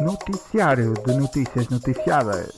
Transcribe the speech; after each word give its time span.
Noticiário 0.00 0.94
de 1.06 1.14
notícias 1.14 1.68
noticiadas. 1.68 2.48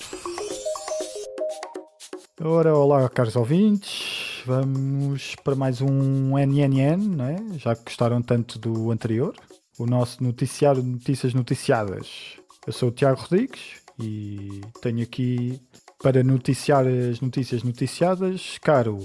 Ora, 2.40 2.74
olá, 2.74 3.08
caros 3.08 3.36
ouvintes. 3.36 4.42
Vamos 4.46 5.34
para 5.42 5.54
mais 5.54 5.80
um 5.80 6.38
NNN, 6.38 6.96
não 7.16 7.24
é? 7.24 7.36
Já 7.58 7.74
que 7.74 7.84
gostaram 7.84 8.22
tanto 8.22 8.58
do 8.58 8.90
anterior. 8.90 9.34
O 9.78 9.86
nosso 9.86 10.22
noticiário 10.22 10.82
de 10.82 10.88
notícias 10.88 11.34
noticiadas. 11.34 12.36
Eu 12.66 12.72
sou 12.72 12.88
o 12.88 12.92
Tiago 12.92 13.20
Rodrigues 13.20 13.82
e 13.98 14.60
tenho 14.80 15.02
aqui 15.02 15.60
para 16.02 16.22
noticiar 16.22 16.86
as 16.86 17.20
notícias 17.20 17.62
noticiadas, 17.62 18.58
caro 18.62 18.98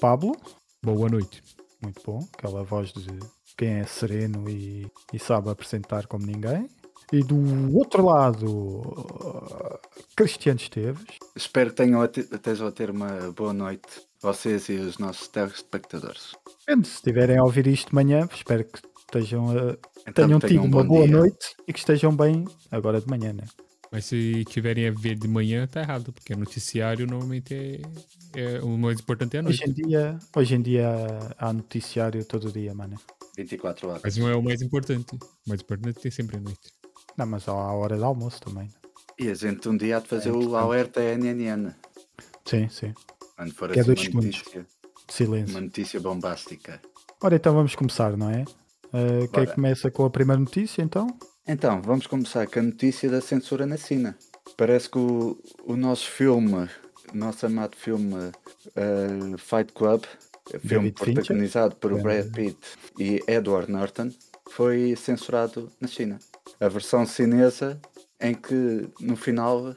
Pablo. 0.00 0.36
Boa 0.82 1.08
noite. 1.08 1.42
Muito 1.82 2.02
bom, 2.04 2.26
aquela 2.36 2.62
voz 2.62 2.92
de 2.92 3.18
quem 3.56 3.80
é 3.80 3.84
sereno 3.84 4.48
e, 4.48 4.90
e 5.12 5.18
sabe 5.18 5.50
apresentar 5.50 6.06
como 6.06 6.26
ninguém. 6.26 6.68
E 7.12 7.24
do 7.24 7.76
outro 7.76 8.04
lado, 8.04 9.80
Cristiano 10.16 10.60
Esteves. 10.60 11.04
Espero 11.34 11.70
que 11.70 11.76
tenham 11.76 12.00
a 12.00 12.06
te- 12.06 12.20
estejam 12.20 12.68
a 12.68 12.72
ter 12.72 12.88
uma 12.90 13.32
boa 13.32 13.52
noite, 13.52 13.88
vocês 14.22 14.68
e 14.68 14.74
os 14.74 14.98
nossos 14.98 15.26
telespectadores. 15.26 16.36
Depende, 16.66 16.86
Se 16.86 16.94
estiverem 16.96 17.36
a 17.38 17.42
ouvir 17.42 17.66
isto 17.66 17.88
de 17.88 17.94
manhã, 17.96 18.28
espero 18.32 18.64
que 18.64 18.78
estejam 19.00 19.50
a, 19.50 19.76
Então, 20.08 20.26
tenham 20.26 20.38
tido 20.38 20.60
um 20.62 20.66
uma 20.66 20.84
boa 20.84 21.06
dia. 21.06 21.16
noite 21.16 21.56
e 21.66 21.72
que 21.72 21.80
estejam 21.80 22.14
bem 22.14 22.44
agora 22.70 23.00
de 23.00 23.08
manhã, 23.08 23.32
né? 23.32 23.44
Mas 23.90 24.04
se 24.04 24.44
tiverem 24.44 24.86
a 24.86 24.92
ver 24.92 25.16
de 25.16 25.26
manhã, 25.26 25.66
tá 25.66 25.80
errado, 25.80 26.12
porque 26.12 26.32
noticiário 26.36 27.08
normalmente 27.08 27.52
é, 27.52 27.80
é 28.40 28.60
o 28.62 28.78
mais 28.78 29.00
importante 29.00 29.36
é 29.36 29.40
a 29.40 29.42
Hoje 29.44 29.66
noite. 29.66 29.80
em 29.82 29.84
dia, 29.88 30.18
hoje 30.36 30.54
em 30.54 30.62
dia 30.62 30.88
há 31.36 31.52
noticiário 31.52 32.24
todo 32.24 32.52
dia, 32.52 32.72
mano. 32.72 32.96
24 33.36 33.88
horas. 33.88 34.02
Mas 34.04 34.16
não 34.16 34.28
é 34.28 34.36
o 34.36 34.42
mais 34.42 34.62
importante. 34.62 35.16
O 35.16 35.48
mais 35.48 35.60
importante 35.60 36.06
é 36.06 36.10
sempre 36.12 36.36
a 36.36 36.40
noite. 36.40 36.70
Não, 37.16 37.26
mas 37.26 37.48
há 37.48 37.52
a 37.52 37.72
hora 37.72 37.96
de 37.96 38.04
almoço 38.04 38.40
também. 38.40 38.64
né? 38.64 38.70
E 39.18 39.28
a 39.30 39.34
gente 39.34 39.68
um 39.68 39.76
dia 39.76 39.98
há 39.98 40.00
de 40.00 40.08
fazer 40.08 40.30
É 40.30 40.32
o 40.32 40.56
alerta 40.56 41.00
NNN. 41.00 41.74
Sim, 42.44 42.68
sim. 42.68 42.94
Quando 43.36 43.54
for 43.54 43.70
Que 43.70 43.78
é 43.78 43.82
assim 43.82 43.88
dois 43.94 44.00
uma 44.00 44.06
segundos. 44.22 44.36
notícia, 44.38 44.66
Silêncio. 45.08 45.54
uma 45.54 45.60
notícia 45.60 46.00
bombástica. 46.00 46.80
Ora, 47.22 47.36
então 47.36 47.52
vamos 47.54 47.74
começar, 47.74 48.16
não 48.16 48.30
é? 48.30 48.44
Uh, 48.92 49.28
quem 49.32 49.46
começa 49.46 49.90
com 49.90 50.04
a 50.04 50.10
primeira 50.10 50.40
notícia, 50.40 50.82
então? 50.82 51.06
Então, 51.46 51.80
vamos 51.82 52.06
começar 52.06 52.46
com 52.46 52.60
a 52.60 52.62
notícia 52.62 53.10
da 53.10 53.20
censura 53.20 53.66
na 53.66 53.76
China. 53.76 54.16
Parece 54.56 54.88
que 54.88 54.98
o, 54.98 55.38
o 55.64 55.76
nosso 55.76 56.08
filme, 56.10 56.68
o 57.12 57.16
nosso 57.16 57.44
amado 57.46 57.76
filme 57.76 58.14
eh, 58.76 59.36
Fight 59.38 59.72
Club, 59.72 60.02
filme 60.60 60.90
David 60.90 60.98
Fincher. 60.98 61.14
protagonizado 61.14 61.76
por 61.76 61.92
É. 61.92 62.02
Brad 62.02 62.30
Pitt 62.32 62.58
e 62.98 63.20
Edward 63.26 63.70
Norton, 63.70 64.10
foi 64.50 64.94
censurado 64.96 65.70
na 65.80 65.88
China. 65.88 66.18
A 66.60 66.68
versão 66.68 67.06
chinesa 67.06 67.80
em 68.20 68.34
que 68.34 68.88
no 69.00 69.16
final 69.16 69.74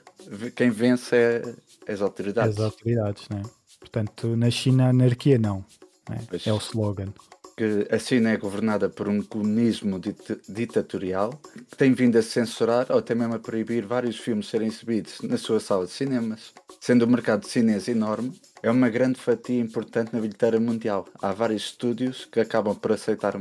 quem 0.56 0.70
vence 0.70 1.16
é 1.16 1.92
as 1.92 2.02
autoridades. 2.02 2.58
As 2.60 2.64
autoridades, 2.66 3.30
né? 3.30 3.42
Portanto, 3.80 4.36
na 4.36 4.50
China, 4.52 4.90
anarquia 4.90 5.38
não. 5.38 5.64
né? 6.10 6.20
É 6.46 6.52
o 6.52 6.58
slogan. 6.58 7.14
que 7.56 7.88
a 7.90 8.00
China 8.00 8.32
é 8.32 8.38
governada 8.38 8.90
por 8.90 9.08
um 9.08 9.22
comunismo 9.22 10.00
dit- 10.00 10.42
ditatorial 10.50 11.40
que 11.70 11.78
tem 11.78 11.94
vindo 11.94 12.18
a 12.18 12.22
censurar 12.22 12.88
ou 12.90 12.98
até 12.98 13.14
mesmo 13.14 13.36
a 13.36 13.40
proibir 13.40 13.86
vários 13.86 14.18
filmes 14.18 14.48
serem 14.48 14.68
exibidos 14.68 15.22
na 15.22 15.38
sua 15.38 15.60
sala 15.60 15.86
de 15.86 15.92
cinemas. 15.92 16.52
Sendo 16.82 17.04
o 17.06 17.08
mercado 17.08 17.48
chinês 17.48 17.88
enorme, 17.88 18.34
é 18.62 18.70
uma 18.72 18.90
grande 18.90 19.20
fatia 19.20 19.60
importante 19.60 20.12
na 20.14 20.20
bilheteira 20.20 20.60
mundial. 20.60 21.06
Há 21.22 21.32
vários 21.32 21.64
estúdios 21.64 22.26
que 22.26 22.40
acabam 22.42 22.76
por 22.76 22.92
aceitar 22.92 23.40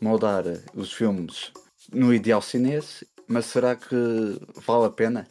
moldar 0.00 0.44
os 0.74 0.92
filmes 0.92 1.50
no 1.92 2.12
ideal 2.14 2.40
chinês, 2.42 3.04
mas 3.28 3.46
será 3.46 3.74
que 3.76 3.94
vale 4.66 4.86
a 4.86 4.90
pena? 4.90 5.26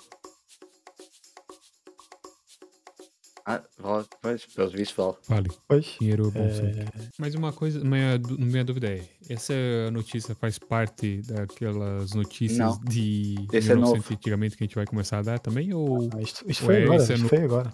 Ah, 3.46 3.62
vale, 3.78 4.06
pois, 4.22 4.46
pelos 4.46 4.72
vistos 4.72 4.96
vale. 4.96 5.18
Vale. 5.28 5.50
Pois, 5.68 5.86
Dinheiro 6.00 6.30
é 6.30 6.32
bom 6.32 6.46
É. 6.46 6.54
sempre. 6.54 7.10
Mas 7.20 7.36
uma 7.36 7.52
coisa, 7.52 7.84
minha, 7.84 8.18
minha 8.40 8.64
dúvida 8.64 8.88
é: 8.90 9.04
essa 9.30 9.54
notícia 9.92 10.34
faz 10.34 10.58
parte 10.58 11.22
daquelas 11.24 12.14
notícias 12.14 12.58
Não. 12.58 12.80
de 12.86 13.36
Esse 13.52 13.72
é 13.72 13.76
1900 13.76 13.80
novo. 13.82 14.14
antigamente 14.14 14.56
que 14.56 14.64
a 14.64 14.66
gente 14.68 14.76
vai 14.76 14.86
começar 14.86 15.20
a 15.20 15.24
dar 15.24 15.40
também? 15.40 15.74
Ou... 15.74 16.10
ah, 16.16 16.22
isto 16.22 16.46
Ué, 16.48 16.54
foi 16.54 16.84
agora. 16.84 17.04
isso 17.04 17.12
é 17.12 17.18
no- 17.18 17.28
foi 17.30 17.44
agora. 17.44 17.74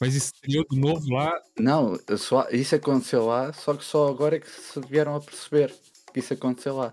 Mas 0.00 0.14
estreou 0.14 0.64
de 0.70 0.78
novo 0.78 1.08
lá? 1.12 1.32
Não, 1.58 1.98
só, 2.16 2.46
isso 2.50 2.74
aconteceu 2.76 3.26
lá, 3.26 3.52
só 3.52 3.74
que 3.74 3.84
só 3.84 4.08
agora 4.08 4.36
é 4.36 4.40
que 4.40 4.48
se 4.50 4.78
vieram 4.80 5.16
a 5.16 5.20
perceber 5.20 5.74
que 6.12 6.20
isso 6.20 6.32
aconteceu 6.34 6.76
lá. 6.76 6.92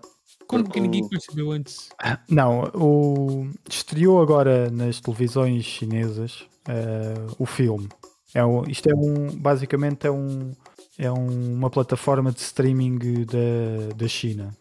Como 0.52 0.68
que 0.70 0.80
ninguém 0.80 1.08
percebeu 1.08 1.50
antes? 1.50 1.88
Não, 2.28 2.64
o... 2.74 3.50
estreou 3.68 4.20
agora 4.20 4.70
nas 4.70 5.00
televisões 5.00 5.64
chinesas 5.64 6.44
eh, 6.68 7.14
o 7.38 7.46
filme. 7.46 7.88
É 8.34 8.44
um, 8.44 8.62
isto 8.68 8.88
é 8.88 8.94
um, 8.94 9.34
basicamente 9.36 10.06
é, 10.06 10.10
um, 10.10 10.52
é 10.98 11.10
um- 11.10 11.54
uma 11.54 11.70
plataforma 11.70 12.30
de 12.32 12.40
streaming 12.40 12.98
da, 13.24 13.94
da 13.96 14.08
China. 14.08 14.54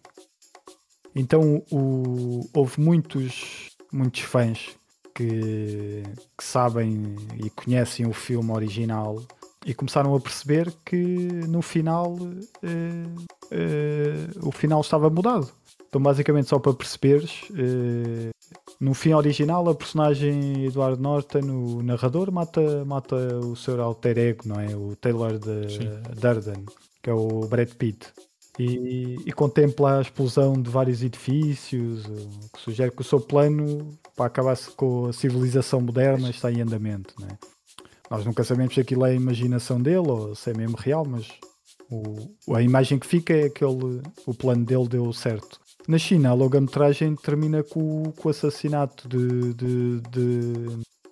Então 1.16 1.62
o, 1.72 2.48
houve 2.54 2.80
muitos, 2.80 3.72
muitos 3.92 4.22
fãs 4.22 4.70
que, 5.14 6.04
que 6.38 6.44
sabem 6.44 7.16
e 7.44 7.50
conhecem 7.50 8.06
o 8.08 8.14
filme 8.14 8.52
original 8.52 9.22
e 9.66 9.74
começaram 9.74 10.16
a 10.16 10.20
perceber 10.20 10.74
que 10.86 10.96
no 10.96 11.62
final 11.62 12.18
eh, 12.64 13.04
eh, 13.52 14.28
o 14.42 14.52
final 14.52 14.82
estava 14.82 15.10
mudado. 15.10 15.52
Então, 15.92 16.02
basicamente, 16.02 16.48
só 16.48 16.58
para 16.58 16.74
perceberes, 16.74 17.42
eh, 17.54 18.30
no 18.80 18.94
fim 18.94 19.12
original, 19.14 19.68
a 19.68 19.76
personagem 19.76 20.64
Edward 20.64 21.02
Norton, 21.02 21.42
o 21.42 21.84
narrador, 21.84 22.32
mata, 22.32 22.86
mata 22.86 23.14
o 23.40 23.58
seu 23.58 23.82
alter 23.82 24.18
ego, 24.18 24.44
não 24.48 24.58
é? 24.58 24.74
O 24.74 24.96
Taylor 24.96 25.38
de. 25.38 25.68
Durden, 26.18 26.64
que 27.04 27.10
é 27.10 27.14
o 27.14 27.42
Brad 27.42 27.70
Pitt. 27.74 28.08
E, 28.58 29.18
e 29.26 29.32
contempla 29.34 29.98
a 29.98 30.02
explosão 30.02 30.54
de 30.62 30.70
vários 30.70 31.04
edifícios, 31.04 32.06
o 32.06 32.50
que 32.54 32.62
sugere 32.62 32.92
que 32.92 33.02
o 33.02 33.04
seu 33.04 33.20
plano 33.20 33.98
para 34.16 34.28
acabar 34.28 34.58
com 34.78 35.08
a 35.08 35.14
civilização 35.14 35.82
moderna 35.82 36.30
está 36.30 36.50
em 36.50 36.62
andamento. 36.62 37.14
Não 37.20 37.28
é? 37.28 37.38
Nós 38.10 38.26
nunca 38.26 38.46
sabemos 38.46 38.74
se 38.76 38.80
aquilo 38.80 39.06
é 39.06 39.12
a 39.12 39.14
imaginação 39.14 39.82
dele 39.82 40.08
ou 40.10 40.36
se 40.36 40.52
é 40.52 40.54
mesmo 40.54 40.78
real, 40.78 41.06
mas 41.06 41.28
o- 41.90 42.56
a 42.56 42.62
imagem 42.62 42.98
que 42.98 43.08
fica 43.08 43.34
é 43.34 43.50
que 43.50 43.64
ele, 43.64 44.02
o 44.26 44.34
plano 44.34 44.64
dele 44.66 44.88
deu 44.88 45.12
certo. 45.12 45.60
Na 45.92 45.98
China, 45.98 46.30
a 46.30 46.34
longa-metragem 46.34 47.18
termina 47.18 47.62
com, 47.64 48.04
o- 48.04 48.14
com 48.14 48.30
o 48.30 48.32
assassinato 48.32 49.10
de, 49.10 49.54
de, 49.54 50.00
de, 50.10 50.54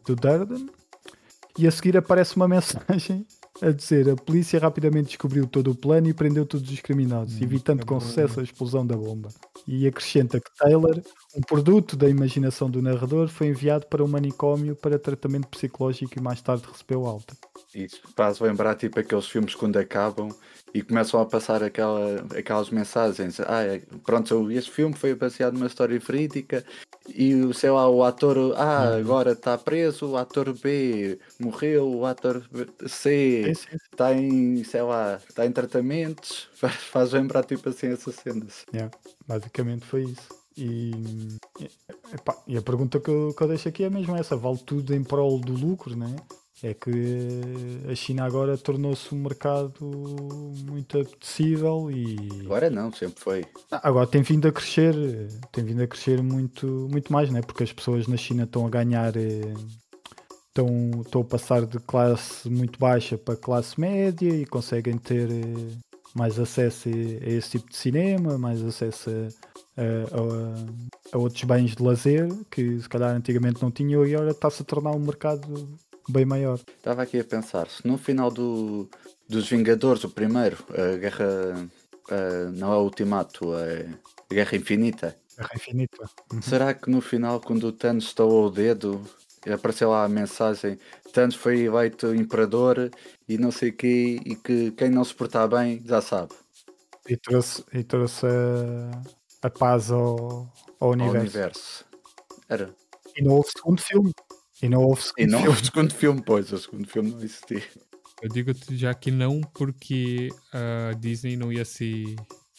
de 0.06 0.16
Durden 0.16 0.70
e 1.58 1.68
a 1.68 1.72
seguir 1.72 1.98
aparece 1.98 2.38
uma 2.38 2.48
mensagem 2.48 3.26
a 3.62 3.72
dizer 3.72 4.10
a 4.10 4.16
polícia 4.16 4.58
rapidamente 4.58 5.08
descobriu 5.10 5.46
todo 5.46 5.72
o 5.72 5.76
plano 5.76 6.08
e 6.08 6.14
prendeu 6.14 6.46
todos 6.46 6.72
os 6.72 6.80
criminosos, 6.80 7.36
Hum, 7.42 7.44
evitando 7.44 7.82
é 7.82 7.86
com 7.86 8.00
sucesso 8.00 8.40
a 8.40 8.44
explosão 8.44 8.88
da 8.88 8.96
bomba. 8.96 9.28
E 9.68 9.86
acrescenta 9.86 10.40
que 10.40 10.50
Taylor, 10.58 11.02
um 11.36 11.42
produto 11.42 11.98
da 11.98 12.08
imaginação 12.08 12.70
do 12.72 12.82
narrador, 12.82 13.28
foi 13.28 13.48
enviado 13.48 13.86
para 13.88 14.02
um 14.02 14.08
manicômio 14.08 14.78
para 14.78 14.98
tratamento 14.98 15.50
psicológico 15.50 16.18
e 16.18 16.22
mais 16.22 16.42
tarde 16.42 16.64
recebeu 16.72 17.06
alta. 17.06 17.36
Isso 17.76 18.00
faz 18.16 18.40
lembrar 18.40 18.76
tipo 18.76 18.98
aqueles 18.98 19.28
filmes 19.28 19.54
quando 19.56 19.76
acabam 19.76 20.30
e 20.74 20.82
começam 20.82 21.20
a 21.20 21.26
passar 21.26 21.64
aquela, 21.64 22.26
aquelas 22.38 22.70
mensagens. 22.70 23.40
Ah, 23.42 23.64
é, 23.64 23.82
pronto, 24.06 24.52
este 24.52 24.72
filme 24.72 24.96
foi 24.96 25.16
baseado 25.16 25.54
numa 25.54 25.68
história 25.68 26.00
verídica 26.00 26.64
e 27.08 27.34
o 27.36 27.54
sei 27.54 27.70
lá, 27.72 27.90
o 27.90 28.04
ator 28.04 28.54
A 28.58 28.96
agora 28.96 29.32
está 29.32 29.58
preso, 29.58 30.12
o 30.12 30.18
ator 30.18 30.54
B 30.54 31.20
morreu, 31.40 31.90
o 31.90 32.06
ator 32.06 32.48
C 32.88 33.52
está 33.92 34.14
em, 34.14 34.64
sei 34.64 34.82
lá, 34.82 35.20
está 35.28 35.46
em 35.46 35.52
tratamentos. 35.52 36.48
Faz, 36.60 36.76
faz 36.76 37.14
lembrar 37.14 37.46
tipo 37.46 37.70
assim 37.70 37.88
essas 37.88 38.16
cenas. 38.16 38.66
Yeah, 38.74 38.92
basicamente 39.26 39.86
foi 39.86 40.04
isso. 40.04 40.28
E, 40.58 40.92
e- 41.58 41.72
epá, 42.14 42.36
e 42.46 42.58
a 42.58 42.62
pergunta 42.62 43.00
que 43.00 43.10
eu, 43.10 43.34
que 43.34 43.42
eu 43.42 43.48
deixo 43.48 43.70
aqui 43.70 43.86
é 43.86 43.90
mesmo 43.90 44.14
essa: 44.18 44.36
vale 44.36 44.58
tudo 44.58 44.94
em 44.94 45.02
prol 45.02 45.40
do 45.40 45.54
lucro, 45.54 45.96
né? 45.96 46.14
É 46.62 46.74
que 46.74 46.92
a 47.90 47.96
China 47.96 48.26
agora 48.26 48.58
tornou-se 48.58 49.16
um 49.16 49.20
mercado 49.22 49.80
muito 50.68 51.00
apetecível 51.00 51.90
e 51.90 52.18
Agora 52.44 52.70
não, 52.70 52.92
sempre 52.92 53.22
foi. 53.24 53.46
Ah, 53.72 53.80
agora 53.88 54.06
tem 54.06 54.22
vindo 54.22 54.46
a 54.48 54.52
crescer, 54.52 54.94
tem 55.54 55.64
vindo 55.64 55.82
a 55.82 55.88
crescer 55.88 56.22
muito, 56.22 56.68
muito 56.92 57.14
mais, 57.14 57.30
né? 57.30 57.42
Porque 57.42 57.64
as 57.64 57.72
pessoas 57.72 58.08
na 58.08 58.18
China 58.18 58.44
estão 58.44 58.66
a 58.68 58.70
ganhar, 58.70 59.16
eh, 59.16 59.54
estão, 60.50 61.02
estão 61.02 61.22
a 61.22 61.26
passar 61.26 61.66
de 61.66 61.80
classe 61.80 62.50
muito 62.50 62.78
baixa 62.78 63.18
para 63.18 63.38
classe 63.38 63.80
média 63.80 64.30
e 64.30 64.46
conseguem 64.46 64.98
ter 64.98 65.30
eh, 65.32 65.78
mais 66.14 66.38
acesso 66.38 66.90
a, 66.90 66.92
a 66.92 67.30
esse 67.30 67.52
tipo 67.52 67.70
de 67.70 67.78
cinema, 67.78 68.38
mais 68.38 68.62
acesso 68.62 69.10
a, 69.10 69.82
a- 69.82 70.20
a- 70.20 71.16
a 71.16 71.18
outros 71.18 71.44
bens 71.46 71.74
de 71.74 71.82
lazer 71.82 72.28
que 72.52 72.82
se 72.82 72.90
calhar 72.90 73.16
antigamente 73.16 73.62
não 73.62 73.72
tinham 73.72 74.06
e 74.06 74.14
agora 74.14 74.32
está-se 74.32 74.62
a 74.62 74.66
tornar 74.66 74.92
um 74.92 75.00
mercado 75.00 75.70
bem 76.10 76.26
maior. 76.26 76.60
Estava 76.78 77.04
aqui 77.04 77.20
a 77.20 77.24
pensar, 77.24 77.68
se 77.70 77.88
no 77.88 77.98
final 77.98 78.30
do, 78.32 78.90
dos 79.28 79.48
Vingadores, 79.50 80.04
o 80.04 80.10
primeiro, 80.10 80.58
a 80.72 80.98
guerra, 80.98 81.26
a- 82.10 82.52
não 82.54 82.74
é 82.74 82.78
o 82.78 82.84
Ultimato, 82.84 83.54
é 83.56 83.88
a 84.30 84.34
Guerra 84.34 84.58
Infinita, 84.58 85.16
Terra 85.36 85.50
Infinita. 85.56 86.10
Uhum. 86.34 86.42
Será 86.42 86.74
que 86.74 86.90
no 86.90 87.00
final, 87.02 87.40
quando 87.40 87.66
o 87.68 87.72
Thanos 87.72 88.06
estalou 88.06 88.48
o 88.48 88.52
dedo, 88.52 89.02
apareceu 89.52 89.90
lá 89.92 90.04
a 90.04 90.10
mensagem: 90.10 90.78
Thanos 91.14 91.36
foi 91.36 91.62
eleito 91.62 92.14
imperador 92.14 92.92
e 93.28 93.38
não 93.38 93.52
sei 93.52 93.70
o 93.70 93.74
quê, 93.74 94.20
e 94.26 94.36
que 94.36 94.72
quem 94.72 94.90
não 94.90 95.04
se 95.04 95.14
portar 95.16 95.48
bem 95.48 95.82
já 95.86 96.02
sabe. 96.02 96.34
E 97.08 97.16
trouxe, 97.16 97.64
e 97.74 97.84
trouxe 97.84 98.26
a, 98.28 99.48
a 99.48 99.50
paz 99.50 99.90
ao, 99.90 100.20
ao 100.20 100.52
Ao 100.82 100.90
universo. 100.92 101.20
universo. 101.22 101.86
Era. 102.50 102.76
E 103.16 103.24
não 103.24 103.34
houve 103.36 103.50
segundo 103.56 103.82
filme. 103.82 104.14
E 104.62 104.68
não 104.70 104.82
houve 104.84 105.02
segundo 105.02 105.20
E 105.22 105.28
não 105.28 105.40
filme. 105.42 105.58
o 105.58 105.66
segundo 105.66 105.94
filme, 105.94 106.22
pois, 106.26 106.52
o 106.52 106.58
segundo 106.58 106.88
filme 106.88 107.12
não 107.12 107.20
existia. 107.20 107.64
Eu 108.22 108.30
digo 108.30 108.52
já 108.72 108.94
que 108.94 109.12
não, 109.12 109.40
porque 109.54 110.30
a 110.52 110.92
Disney 111.00 111.38
não 111.38 111.54
ia 111.54 111.64
se, 111.64 112.18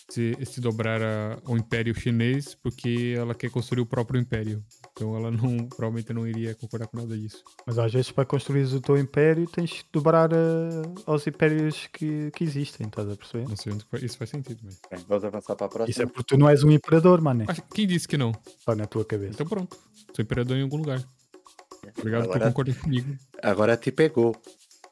se, 0.08 0.35
se 0.47 0.58
dobrar 0.58 1.02
a- 1.02 1.38
ao 1.44 1.55
Império 1.58 1.94
Chinês, 1.94 2.55
porque 2.55 3.14
ela 3.14 3.35
quer 3.35 3.50
construir 3.50 3.82
o 3.82 3.87
próprio 3.87 4.19
Império. 4.19 4.64
Então 4.93 5.14
ela 5.14 5.31
não, 5.31 5.69
provavelmente 5.69 6.14
não 6.14 6.26
iria 6.26 6.55
concordar 6.55 6.87
com 6.87 6.97
nada 6.97 7.14
disso. 7.14 7.44
Mas 7.67 7.79
às 7.79 7.93
vezes 7.93 8.11
para 8.11 8.25
construir 8.25 8.64
o 8.75 8.81
teu 8.81 8.96
império 8.96 9.46
tens 9.46 9.82
que 9.82 9.88
dobrar 9.93 10.32
eh, 10.32 10.82
aos 11.05 11.26
impérios 11.26 11.87
que, 11.93 12.31
que 12.35 12.43
existem, 12.44 12.87
estás 12.87 13.11
a 13.11 13.14
perceber? 13.17 13.46
Não 13.46 13.56
sei 13.56 13.75
onde 13.75 13.85
isso 14.06 14.17
faz 14.17 14.31
sentido, 14.31 14.61
mas. 14.64 14.81
Bem, 14.91 15.05
vamos 15.06 15.25
avançar 15.26 15.55
para 15.56 15.67
a 15.67 15.69
próxima. 15.69 15.91
Isso 15.91 16.03
é 16.03 16.06
porque 16.06 16.25
tu 16.25 16.38
não 16.38 16.49
és 16.49 16.64
um 16.64 16.70
imperador, 16.70 17.20
mano. 17.20 17.44
Quem 17.75 17.87
disse 17.87 18.08
que 18.08 18.17
não? 18.17 18.32
Está 18.58 18.75
na 18.75 18.87
tua 18.87 19.05
cabeça. 19.05 19.32
Então 19.35 19.46
pronto. 19.46 19.76
Sou 20.17 20.23
imperador 20.23 20.56
em 20.56 20.62
algum 20.62 20.79
lugar. 20.79 21.05
Obrigado 21.98 22.25
por 22.26 22.37
Agora- 22.37 22.46
concordar 22.50 22.75
comigo. 22.81 23.16
Agora 23.42 23.76
te 23.76 23.90
pegou. 23.92 24.34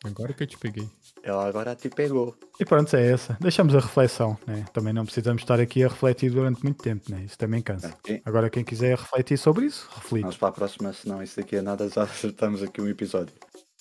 Agora 0.04 0.32
que 0.32 0.42
eu 0.44 0.46
te 0.46 0.56
peguei. 0.58 0.88
Ela 1.22 1.48
agora 1.48 1.74
te 1.74 1.88
pegou. 1.88 2.34
E 2.60 2.64
pronto, 2.64 2.94
é 2.94 3.10
essa. 3.10 3.36
Deixamos 3.40 3.74
a 3.74 3.80
reflexão, 3.80 4.38
né? 4.46 4.64
Também 4.72 4.92
não 4.92 5.04
precisamos 5.04 5.42
estar 5.42 5.58
aqui 5.60 5.82
a 5.82 5.88
refletir 5.88 6.30
durante 6.30 6.62
muito 6.62 6.80
tempo, 6.82 7.10
né? 7.10 7.22
Isso 7.24 7.36
também 7.36 7.60
cansa. 7.60 7.92
Agora 8.24 8.48
quem 8.48 8.62
quiser 8.64 8.96
refletir 8.96 9.36
sobre 9.36 9.66
isso, 9.66 9.88
reflite. 9.94 10.22
Vamos 10.22 10.36
para 10.36 10.48
a 10.48 10.52
próxima, 10.52 10.92
senão 10.92 11.20
isso 11.22 11.36
daqui 11.36 11.56
é 11.56 11.62
nada, 11.62 11.88
já 11.88 12.02
acertamos 12.04 12.62
aqui 12.62 12.80
um 12.80 12.88
episódio. 12.88 13.34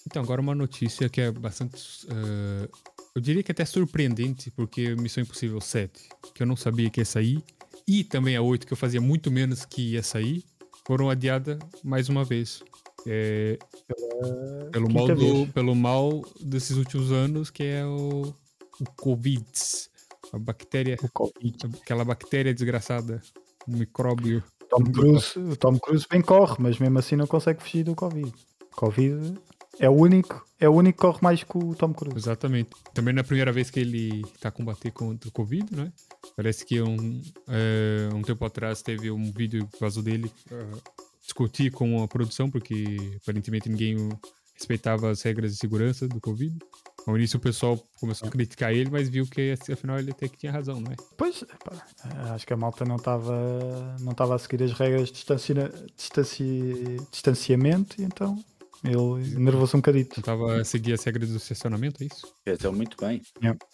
Então, 0.07 0.23
agora 0.23 0.41
uma 0.41 0.55
notícia 0.55 1.07
que 1.09 1.21
é 1.21 1.31
bastante. 1.31 2.07
eh, 2.09 2.69
eu 3.15 3.21
diria 3.21 3.43
que 3.43 3.51
até 3.51 3.63
surpreendente, 3.65 4.49
porque 4.51 4.95
Missão 4.95 5.21
Impossível 5.23 5.59
7, 5.61 6.09
que 6.33 6.41
eu 6.43 6.47
não 6.47 6.55
sabia 6.55 6.89
que 6.89 7.01
ia 7.01 7.05
sair, 7.05 7.43
e 7.87 8.03
também 8.03 8.35
a 8.35 8.41
8, 8.41 8.65
que 8.65 8.73
eu 8.73 8.77
fazia 8.77 8.99
muito 9.01 9.29
menos 9.29 9.63
que 9.65 9.93
ia 9.93 10.01
sair, 10.03 10.43
foram 10.85 11.09
adiadas 11.09 11.59
mais 11.83 12.09
uma 12.09 12.23
vez. 12.23 12.63
É, 13.07 13.57
pelo, 14.71 14.91
mal 14.91 15.07
do- 15.07 15.47
pelo 15.53 15.75
mal 15.75 16.21
desses 16.41 16.75
últimos 16.77 17.11
anos, 17.11 17.49
que 17.49 17.63
é 17.63 17.85
o, 17.85 18.33
o 18.79 18.85
Covid. 18.97 19.45
A 20.33 20.37
bactéria, 20.39 20.97
O 21.01 21.09
Covid. 21.09 21.57
aquela 21.81 22.03
bactéria 22.03 22.53
desgraçada, 22.53 23.21
um 23.67 23.77
micróbio. 23.77 24.43
Tom 24.69 24.83
Cruise, 24.83 25.39
o 25.39 25.55
Tom 25.55 25.79
Cruise 25.79 26.05
bem 26.09 26.21
corre, 26.21 26.55
mas 26.59 26.77
mesmo 26.77 26.99
assim 26.99 27.15
não 27.15 27.25
consegue 27.25 27.61
fugir 27.63 27.83
do 27.85 27.95
Covid. 27.95 28.33
Covid 28.75 29.39
é 29.79 29.89
o 29.89 29.93
único, 29.93 30.45
é 30.59 30.67
o 30.67 30.73
único 30.73 30.97
que 30.99 31.01
corre 31.07 31.19
mais 31.21 31.43
que 31.43 31.57
o 31.57 31.73
Tom 31.73 31.93
Cruise. 31.93 32.17
Exatamente. 32.17 32.71
Também 32.93 33.13
não 33.13 33.19
é 33.19 33.21
a 33.21 33.25
primeira 33.25 33.53
vez 33.53 33.69
que 33.69 33.79
ele 33.79 34.21
está 34.35 34.49
a 34.49 34.51
combater 34.51 34.91
contra 34.91 35.29
o 35.29 35.31
Covid, 35.31 35.73
né? 35.73 35.93
Parece 36.35 36.65
que 36.65 36.81
um, 36.81 37.21
é, 37.47 38.09
um 38.13 38.21
tempo 38.21 38.43
atrás 38.43 38.81
teve 38.81 39.09
um 39.09 39.31
vídeo 39.31 39.65
que 39.71 39.79
vazou 39.79 40.03
dele 40.03 40.29
ah, 40.51 40.77
discutir 41.27 41.71
com 41.71 42.01
a 42.01 42.07
produção, 42.07 42.49
porque 42.49 43.17
aparentemente 43.21 43.69
ninguém 43.69 44.09
respeitava 44.55 45.11
as 45.11 45.21
regras 45.21 45.51
de 45.51 45.57
segurança 45.57 46.07
do 46.07 46.19
Covid. 46.19 46.57
Ao 47.05 47.15
início 47.15 47.37
o 47.37 47.41
pessoal 47.41 47.77
começou 47.99 48.27
a 48.27 48.31
criticar 48.31 48.73
ele, 48.73 48.89
mas 48.89 49.07
viu 49.07 49.25
que 49.27 49.53
afinal 49.71 49.99
ele 49.99 50.11
até 50.11 50.27
que 50.27 50.37
tinha 50.37 50.51
razão, 50.51 50.81
não 50.81 50.91
é? 50.91 50.95
Pois, 51.15 51.41
epá, 51.41 51.85
acho 52.33 52.45
que 52.45 52.53
a 52.53 52.57
malta 52.57 52.83
não 52.83 52.95
estava 52.95 53.95
não 54.01 54.11
estava 54.11 54.35
a 54.35 54.39
seguir 54.39 54.63
as 54.63 54.71
regras 54.73 55.07
de 55.07 55.13
distancia, 55.13 55.71
distanci- 55.95 56.97
distanciamento 57.11 58.01
e 58.01 58.03
então 58.03 58.43
ele 58.83 59.37
nervou-se 59.37 59.75
um 59.75 59.79
bocadito. 59.79 60.15
Não 60.17 60.21
estava 60.21 60.61
a 60.61 60.63
seguir 60.63 60.93
as 60.93 61.03
regras 61.03 61.29
do 61.29 61.37
estacionamento, 61.37 62.03
é 62.03 62.07
isso? 62.07 62.27
Quer 62.43 62.57
dizer, 62.57 62.71
muito 62.71 62.97
bem. 62.99 63.21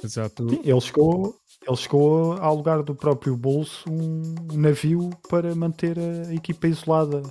Exato. 0.04 0.50
Sim, 0.50 0.62
ele 0.64 0.82
chegou, 0.82 1.36
ele 1.68 1.78
chegou 1.78 2.34
a 2.34 2.46
alugar 2.46 2.84
do 2.84 2.96
próprio 2.96 3.36
bolso 3.36 3.90
um 3.90 4.36
navio 4.54 5.10
para 5.30 5.54
manter 5.56 5.98
a 6.00 6.34
equipa 6.34 6.68
isolada. 6.68 7.22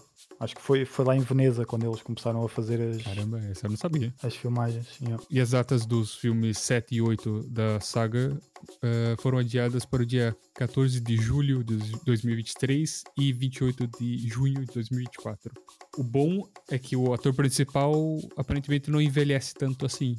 Acho 0.42 0.56
que 0.56 0.60
foi, 0.60 0.84
foi 0.84 1.04
lá 1.04 1.14
em 1.14 1.20
Veneza 1.20 1.64
quando 1.64 1.86
eles 1.86 2.02
começaram 2.02 2.44
a 2.44 2.48
fazer 2.48 2.80
as, 2.82 3.00
Caramba, 3.00 3.38
essa 3.48 3.66
eu 3.66 3.70
não 3.70 3.76
sabia. 3.76 4.12
as 4.20 4.34
filmagens. 4.34 4.98
yeah. 5.00 5.22
E 5.30 5.40
as 5.40 5.50
datas 5.50 5.86
dos 5.86 6.16
filmes 6.16 6.58
7 6.58 6.96
e 6.96 7.00
8 7.00 7.44
da 7.48 7.78
saga 7.78 8.36
eh, 8.82 9.14
foram 9.20 9.38
adiadas 9.38 9.84
para 9.84 10.02
o 10.02 10.06
dia 10.06 10.36
14 10.54 10.98
de 11.00 11.16
julho 11.16 11.62
de 11.62 11.76
2023 12.04 13.04
e 13.16 13.32
28 13.32 13.86
de 13.86 14.28
junho 14.28 14.66
de 14.66 14.74
2024. 14.74 15.52
O 15.96 16.02
bom 16.02 16.44
é 16.68 16.76
que 16.76 16.96
o 16.96 17.14
ator 17.14 17.32
principal 17.32 17.94
aparentemente 18.36 18.90
não 18.90 19.00
envelhece 19.00 19.54
tanto 19.54 19.86
assim. 19.86 20.16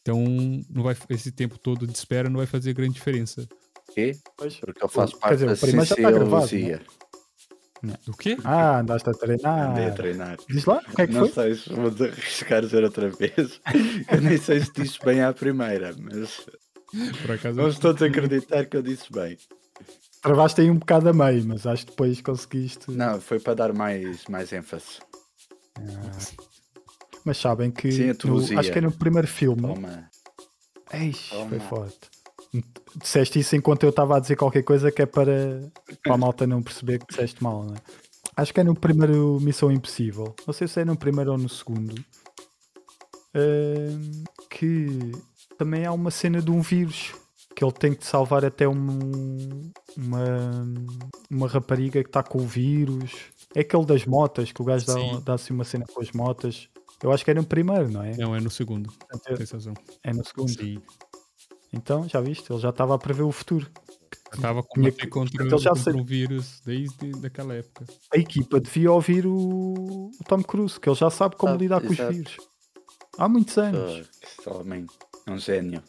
Então, 0.00 0.24
não 0.68 0.82
vai, 0.82 0.96
esse 1.08 1.30
tempo 1.30 1.56
todo 1.56 1.86
de 1.86 1.92
espera 1.96 2.28
não 2.28 2.38
vai 2.38 2.46
fazer 2.46 2.72
grande 2.72 2.94
diferença. 2.94 3.48
Quê? 3.94 4.16
Pois. 4.36 4.56
Porque 4.56 4.82
eu 4.82 4.88
faço 4.88 5.12
Quer 5.12 5.20
parte 5.20 5.34
dizer, 5.34 5.46
da 5.46 5.52
o 5.52 5.56
prima 5.58 5.84
já 5.84 5.94
está 5.94 6.10
gravado, 6.10 6.48
Cienciologia. 7.82 7.98
O 8.08 8.16
quê? 8.16 8.36
Ah, 8.44 8.78
andaste 8.78 9.08
a 9.08 9.12
Andei 9.12 9.34
a 9.34 9.38
treinar. 9.38 9.94
treinar. 9.94 10.38
Diz 10.48 10.64
lá, 10.64 10.78
o 10.88 10.94
que 10.96 11.02
é 11.02 11.06
que 11.06 11.12
não 11.12 11.28
foi? 11.28 11.54
sei 11.54 11.54
se 11.56 11.72
vou 11.72 11.86
arriscar 12.06 12.60
dizer 12.62 12.84
outra 12.84 13.08
vez. 13.10 13.60
Eu 14.10 14.20
nem 14.20 14.36
sei 14.38 14.60
se 14.60 14.72
disse 14.72 14.98
bem 15.04 15.22
à 15.22 15.32
primeira, 15.32 15.94
mas 15.98 16.46
Por 17.22 17.32
acaso. 17.32 17.56
vamos 17.56 17.78
todos 17.78 18.02
acreditar 18.02 18.66
que 18.66 18.76
eu 18.76 18.82
disse 18.82 19.12
bem. 19.12 19.36
Travaste 20.22 20.60
aí 20.60 20.70
um 20.70 20.76
bocado 20.78 21.08
a 21.08 21.12
meio, 21.12 21.44
mas 21.46 21.66
acho 21.66 21.84
que 21.84 21.90
depois 21.90 22.20
conseguiste. 22.20 22.90
Não, 22.92 23.20
foi 23.20 23.40
para 23.40 23.54
dar 23.54 23.72
mais, 23.72 24.24
mais 24.28 24.52
ênfase. 24.52 25.00
Mas 27.24 27.38
sabem 27.38 27.70
que 27.70 27.90
Sim, 27.90 28.10
a 28.10 28.14
no- 28.26 28.58
acho 28.58 28.72
que 28.72 28.78
é 28.78 28.80
no 28.80 28.92
primeiro 28.92 29.26
filme. 29.26 29.62
Toma. 29.62 30.08
Eish, 30.92 31.28
foi 31.30 31.58
Toma. 31.58 31.60
forte. 31.68 32.11
Disseste 33.00 33.38
isso 33.38 33.56
enquanto 33.56 33.82
eu 33.84 33.90
estava 33.90 34.16
a 34.16 34.20
dizer 34.20 34.36
qualquer 34.36 34.62
coisa 34.62 34.92
que 34.92 35.00
é 35.02 35.06
para, 35.06 35.60
para 36.04 36.14
a 36.14 36.18
malta 36.18 36.46
não 36.46 36.62
perceber 36.62 36.98
que 36.98 37.06
disseste 37.08 37.42
mal, 37.42 37.64
não 37.64 37.74
é? 37.74 37.78
Acho 38.36 38.52
que 38.52 38.60
é 38.60 38.64
no 38.64 38.74
primeiro 38.74 39.38
Missão 39.40 39.70
Impossível. 39.72 40.34
Não 40.46 40.52
sei 40.52 40.66
se 40.68 40.80
é 40.80 40.84
no 40.84 40.96
primeiro 40.96 41.32
ou 41.32 41.38
no 41.38 41.48
segundo. 41.48 41.94
Ahm, 43.34 44.24
que 44.50 45.12
também 45.58 45.86
há 45.86 45.92
uma 45.92 46.10
cena 46.10 46.40
de 46.42 46.50
um 46.50 46.60
vírus 46.60 47.14
que 47.54 47.64
ele 47.64 47.72
tem 47.72 47.94
que 47.94 48.04
salvar 48.06 48.44
até 48.44 48.66
um- 48.68 49.70
uma, 49.96 50.64
uma 51.30 51.48
rapariga 51.48 52.02
que 52.02 52.08
está 52.08 52.22
com 52.22 52.38
o 52.38 52.46
vírus. 52.46 53.12
É 53.54 53.60
aquele 53.60 53.84
das 53.84 54.04
motas, 54.06 54.50
que 54.52 54.60
o 54.62 54.64
gajo 54.64 54.86
dá, 54.86 54.94
Sim. 54.94 55.22
dá 55.24 55.36
uma 55.50 55.64
cena 55.64 55.84
com 55.92 56.00
as 56.00 56.10
motas. 56.12 56.68
Eu 57.02 57.12
acho 57.12 57.24
que 57.24 57.30
é 57.30 57.34
no 57.34 57.44
primeiro, 57.44 57.90
não 57.90 58.02
é? 58.02 58.16
Não, 58.16 58.34
é 58.34 58.40
no 58.40 58.50
segundo. 58.50 58.90
Razão. 59.50 59.74
É 60.02 60.12
no 60.12 60.24
segundo. 60.24 60.50
Sim. 60.50 60.80
Então, 61.72 62.08
já 62.08 62.20
viste? 62.20 62.52
Ele 62.52 62.60
já 62.60 62.68
estava 62.70 62.94
a 62.94 62.98
prever 62.98 63.22
o 63.22 63.32
futuro. 63.32 63.66
Estava 64.34 64.60
a 64.60 64.62
Tinha 64.62 64.74
combater 64.74 64.96
que- 65.02 65.06
contra, 65.08 65.42
ele 65.44 65.58
já 65.58 65.70
contra 65.70 65.96
um 65.96 66.04
vírus 66.04 66.60
desde 66.64 67.12
daquela 67.12 67.54
época. 67.54 67.84
A 68.14 68.18
equipa 68.18 68.60
devia 68.60 68.90
ouvir 68.92 69.26
o, 69.26 69.32
o 69.34 70.24
Tom 70.26 70.42
Cruise, 70.42 70.78
que 70.78 70.88
ele 70.88 70.96
já 70.96 71.10
sabe 71.10 71.36
como 71.36 71.52
Sabe, 71.52 71.64
lidar 71.64 71.80
com 71.80 71.92
exato. 71.92 72.10
os 72.10 72.16
vírus. 72.16 72.36
Há 73.18 73.28
muitos 73.28 73.58
anos. 73.58 74.08
Esse 74.22 74.48
homem 74.48 74.86
é 75.26 75.30
um 75.30 75.38
gênio. 75.38 75.82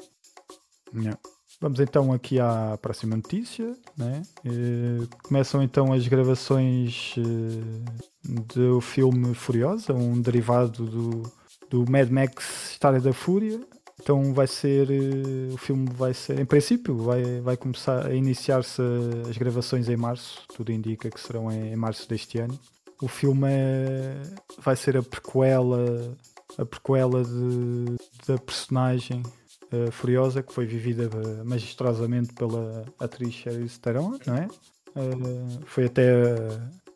Yeah. 0.94 1.18
Vamos 1.62 1.80
então 1.80 2.12
aqui 2.12 2.40
à 2.40 2.78
próxima 2.82 3.16
notícia. 3.16 3.76
Né? 3.98 4.22
Eh, 4.44 5.08
começam 5.24 5.64
então 5.64 5.94
as 5.94 6.06
gravações 6.08 7.16
eh, 7.18 8.32
do 8.54 8.82
filme 8.82 9.34
Furiosa, 9.34 9.94
um 9.94 10.22
derivado 10.22 10.86
do, 10.86 11.32
do 11.70 11.90
Mad 11.90 12.10
Max 12.10 12.72
História 12.72 13.00
da 13.00 13.14
Fúria. 13.14 13.62
Então 14.04 14.34
vai 14.34 14.48
ser 14.48 14.92
eh, 14.92 15.54
o 15.54 15.58
filme 15.58 15.90
vai 15.94 16.14
ser 16.14 16.38
em 16.38 16.46
princípio 16.46 16.98
vai, 16.98 17.40
vai 17.40 17.56
começar 17.56 18.06
a 18.06 18.14
iniciar-se 18.14 18.82
as 19.30 19.38
gravações 19.38 19.88
em 19.88 19.96
março, 19.96 20.44
tudo 20.54 20.74
indica 20.74 21.10
que 21.10 21.20
serão 21.20 21.50
em, 21.50 21.72
em 21.72 21.76
março 21.78 22.08
deste 22.10 22.38
ano. 22.38 22.60
O 23.02 23.08
filme 23.08 23.48
é, 23.50 24.22
vai 24.60 24.76
ser 24.76 24.98
a 24.98 25.02
prequela 25.02 26.16
a 26.58 26.66
prequela 26.66 27.24
de, 27.24 27.96
da 28.28 28.38
personagem 28.38 29.24
eh, 29.72 29.90
Furiosa, 29.90 30.44
que 30.44 30.54
foi 30.54 30.66
vivida 30.66 31.10
eh, 31.12 31.44
magistrosamente 31.44 32.34
pela 32.34 32.86
atriz 33.00 33.34
Charlize 33.34 33.80
Theron, 33.80 34.20
não 34.28 34.36
é? 34.36 34.48
Eh, 34.96 35.64
foi 35.66 35.86
até 35.86 36.12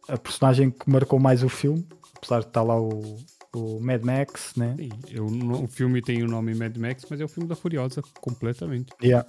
a, 0.10 0.14
a 0.14 0.18
personagem 0.18 0.70
que 0.70 0.90
marcou 0.90 1.20
mais 1.20 1.42
o 1.42 1.50
filme, 1.50 1.88
apesar 2.16 2.42
de 2.42 2.48
estar 2.48 2.62
lá 2.62 2.80
o, 2.80 3.18
o 3.58 3.80
Mad 3.80 4.04
Max, 4.04 4.54
né? 4.56 4.76
Sim, 4.78 4.90
eu, 5.10 5.26
o 5.26 5.68
filme 5.68 6.02
tem 6.02 6.24
o 6.24 6.28
nome 6.28 6.54
Mad 6.56 6.76
Max, 6.78 7.06
mas 7.10 7.20
é 7.20 7.26
o 7.26 7.28
filme 7.28 7.50
da 7.50 7.56
Furiosa, 7.56 8.02
completamente. 8.22 8.94
Yeah. 9.02 9.28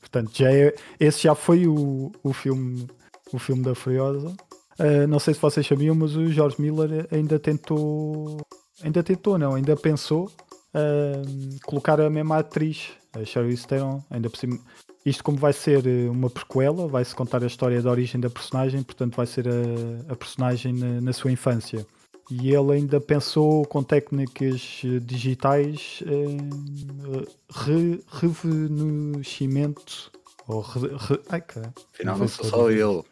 Portanto, 0.00 0.30
já 0.34 0.52
é, 0.52 0.74
esse 0.98 1.22
já 1.22 1.34
foi 1.34 1.66
o, 1.66 2.10
o, 2.22 2.32
filme, 2.32 2.86
o 3.32 3.38
filme 3.38 3.62
da 3.62 3.74
Furiosa. 3.74 4.34
Eh, 4.80 5.06
não 5.06 5.18
sei 5.18 5.34
se 5.34 5.40
vocês 5.40 5.66
sabiam, 5.66 5.94
mas 5.94 6.16
o 6.16 6.26
George 6.28 6.56
Miller 6.58 7.06
ainda 7.10 7.38
tentou, 7.38 8.38
ainda 8.82 9.02
tentou, 9.02 9.36
não, 9.38 9.54
ainda 9.54 9.76
pensou 9.76 10.32
eh, 10.72 11.22
colocar 11.64 12.00
a 12.00 12.08
mesma 12.08 12.38
atriz, 12.38 12.88
a 13.12 13.22
Charlize 13.22 13.66
Theron, 13.66 14.02
ainda 14.08 14.30
por 14.30 14.38
cima. 14.38 14.58
isto 15.04 15.22
como 15.22 15.36
vai 15.36 15.52
ser 15.52 15.86
eh, 15.86 16.08
uma 16.08 16.30
prequela, 16.30 16.88
vai-se 16.88 17.14
contar 17.14 17.42
a 17.42 17.46
história 17.46 17.82
da 17.82 17.90
origem 17.90 18.18
da 18.18 18.30
personagem, 18.30 18.82
portanto 18.82 19.16
vai 19.16 19.26
ser 19.26 19.46
a, 19.48 20.12
a 20.12 20.16
personagem 20.16 20.72
na, 20.72 21.00
na 21.02 21.12
sua 21.12 21.30
infância. 21.30 21.86
E 22.30 22.54
ele 22.54 22.74
ainda 22.74 23.00
pensou 23.00 23.66
com 23.66 23.82
técnicas 23.82 24.82
eh, 24.84 25.00
digitais 25.00 26.00
em 26.06 26.38
eh, 26.38 27.26
re, 27.50 28.04
rejuvenescimento 28.08 30.12
ou 30.46 30.60
re, 30.60 30.96
re, 30.96 31.20
ai, 31.28 31.40
cara, 31.40 31.74
Afinal, 31.92 32.16
não 32.16 32.28
sou 32.28 32.44
só 32.44 32.70
ele. 32.70 33.02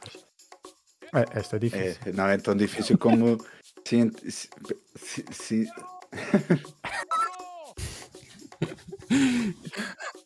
É, 1.12 1.38
esta 1.38 1.56
é 1.56 1.58
difícil. 1.58 1.96
É, 2.06 2.12
não 2.12 2.28
é 2.28 2.38
tão 2.38 2.56
difícil 2.56 2.96
como. 2.96 3.38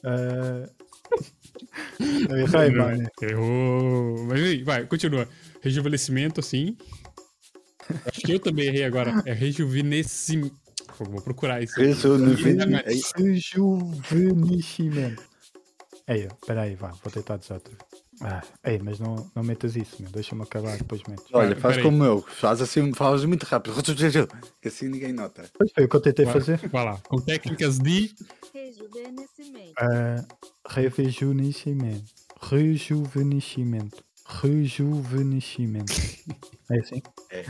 Eh, 0.04 0.70
eu 2.30 2.48
Não, 2.48 2.84
mano. 2.84 3.08
Errou. 3.22 4.24
Mas 4.26 4.40
aí, 4.40 4.62
vai, 4.62 4.86
continua. 4.86 5.28
Rejuvenescimento, 5.60 6.42
sim. 6.42 6.76
Acho 8.04 8.20
que 8.20 8.32
eu 8.32 8.40
também 8.40 8.66
errei 8.66 8.84
agora. 8.84 9.22
É 9.24 9.32
rejuvenescimento. 9.32 10.56
Vou 10.98 11.22
procurar 11.22 11.62
isso. 11.62 11.78
Rejuvenescimento. 11.78 12.88
Rejuvenescimento. 14.08 15.22
Ei, 16.08 16.28
peraí, 16.46 16.74
vá, 16.76 16.88
vou 17.02 17.12
tentar 17.12 17.36
dizer 17.36 17.54
outra 17.54 17.72
vez. 17.72 17.95
Ah, 18.22 18.42
ei, 18.64 18.78
mas 18.82 18.98
não, 18.98 19.30
não 19.34 19.42
metas 19.42 19.76
isso, 19.76 20.00
meu. 20.00 20.10
Deixa-me 20.10 20.42
acabar, 20.42 20.76
depois 20.78 21.02
metes. 21.08 21.26
Olha, 21.32 21.54
faz 21.56 21.76
peraí. 21.76 21.82
como 21.90 22.02
eu, 22.04 22.22
faz 22.22 22.60
assim, 22.62 22.92
faz 22.94 23.24
muito 23.24 23.44
rápido. 23.44 23.74
Que 24.60 24.68
assim 24.68 24.88
ninguém 24.88 25.12
nota. 25.12 25.44
Pois 25.56 25.70
foi 25.72 25.84
o 25.84 25.88
que 25.88 25.96
eu 25.96 26.00
tentei 26.00 26.24
Vai, 26.24 26.34
fazer. 26.34 26.68
vai 26.68 26.84
lá. 26.84 26.98
Com 27.08 27.20
técnicas 27.20 27.78
de. 27.78 28.14
Rejuvenescimento. 28.54 29.74
Ah, 29.78 30.24
rejuvenescimento. 30.68 32.04
Rejuvenescimento. 32.40 34.04
Rejuvenescimento. 34.26 35.92
É 36.70 36.78
assim? 36.80 37.02
É. 37.30 37.44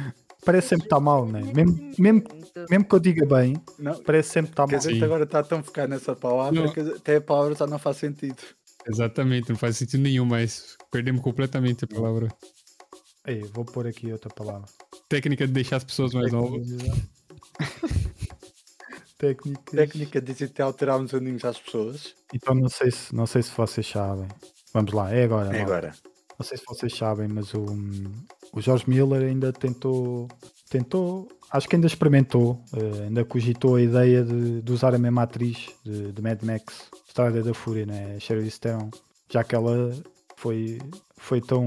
Parece 0.44 0.68
sempre 0.68 0.82
que 0.82 0.86
está 0.94 1.00
mal, 1.00 1.26
né? 1.26 1.40
Mesmo, 1.54 1.92
mesmo, 1.98 2.22
mesmo 2.70 2.84
que 2.84 2.94
eu 2.94 3.00
diga 3.00 3.26
bem, 3.26 3.56
Não, 3.78 4.00
parece 4.02 4.30
sempre 4.30 4.52
está 4.52 4.64
quer 4.64 4.72
mal. 4.72 4.78
dizer 4.78 4.92
Sim. 4.92 4.98
que 4.98 5.04
agora 5.04 5.24
está 5.24 5.42
tão 5.42 5.62
focado 5.62 5.88
nessa 5.88 6.14
palavra 6.14 6.60
Não. 6.62 6.72
que 6.72 6.80
até 6.80 7.16
a 7.16 7.20
palavra 7.20 7.54
já 7.56 7.66
não 7.66 7.78
faz 7.78 7.96
sentido. 7.96 8.36
Exatamente, 8.88 9.50
não 9.50 9.56
faz 9.56 9.76
sentido 9.76 10.02
nenhum, 10.02 10.24
mas 10.24 10.76
perdemos 10.90 11.20
completamente 11.22 11.84
a 11.84 11.88
palavra. 11.88 12.28
Ei, 13.26 13.42
vou 13.52 13.64
pôr 13.64 13.86
aqui 13.86 14.12
outra 14.12 14.30
palavra. 14.32 14.68
Técnica 15.08 15.46
de 15.46 15.52
deixar 15.52 15.76
as 15.76 15.84
pessoas 15.84 16.14
mais 16.14 16.30
novas. 16.30 16.66
Técnicas. 19.18 19.64
Técnica 19.74 20.20
digital 20.20 20.72
tirar 20.72 20.98
uns 20.98 21.12
aninhos 21.12 21.44
às 21.44 21.58
pessoas. 21.58 22.14
Então 22.32 22.54
não 22.54 22.68
sei 22.68 22.90
se 22.90 23.14
não 23.14 23.26
sei 23.26 23.42
se 23.42 23.50
vocês 23.56 23.86
sabem. 23.86 24.28
Vamos 24.72 24.92
lá, 24.92 25.12
é 25.12 25.24
agora. 25.24 25.48
É 25.48 25.58
malta. 25.58 25.62
agora. 25.62 25.94
Não 26.38 26.44
sei 26.44 26.58
se 26.58 26.64
vocês 26.66 26.94
sabem, 26.94 27.28
mas 27.28 27.54
o, 27.54 27.64
o 28.52 28.60
George 28.60 28.88
Miller 28.88 29.22
ainda 29.22 29.52
tentou, 29.52 30.28
tentou, 30.68 31.26
acho 31.50 31.66
que 31.66 31.76
ainda 31.76 31.86
experimentou, 31.86 32.62
eh, 32.74 33.04
ainda 33.04 33.24
cogitou 33.24 33.76
a 33.76 33.82
ideia 33.82 34.22
de, 34.22 34.60
de 34.60 34.72
usar 34.72 34.94
a 34.94 34.98
mesma 34.98 35.22
atriz 35.22 35.70
de, 35.82 36.12
de 36.12 36.22
Mad 36.22 36.42
Max, 36.42 36.90
Estrada 37.16 37.42
da 37.42 37.54
Fúria, 37.54 37.86
né? 37.86 38.14
a 38.14 38.20
Charlize 38.20 38.60
Theron, 38.60 38.90
já 39.30 39.42
que 39.42 39.54
ela 39.54 39.90
foi, 40.36 40.78
foi 41.16 41.40
tão, 41.40 41.66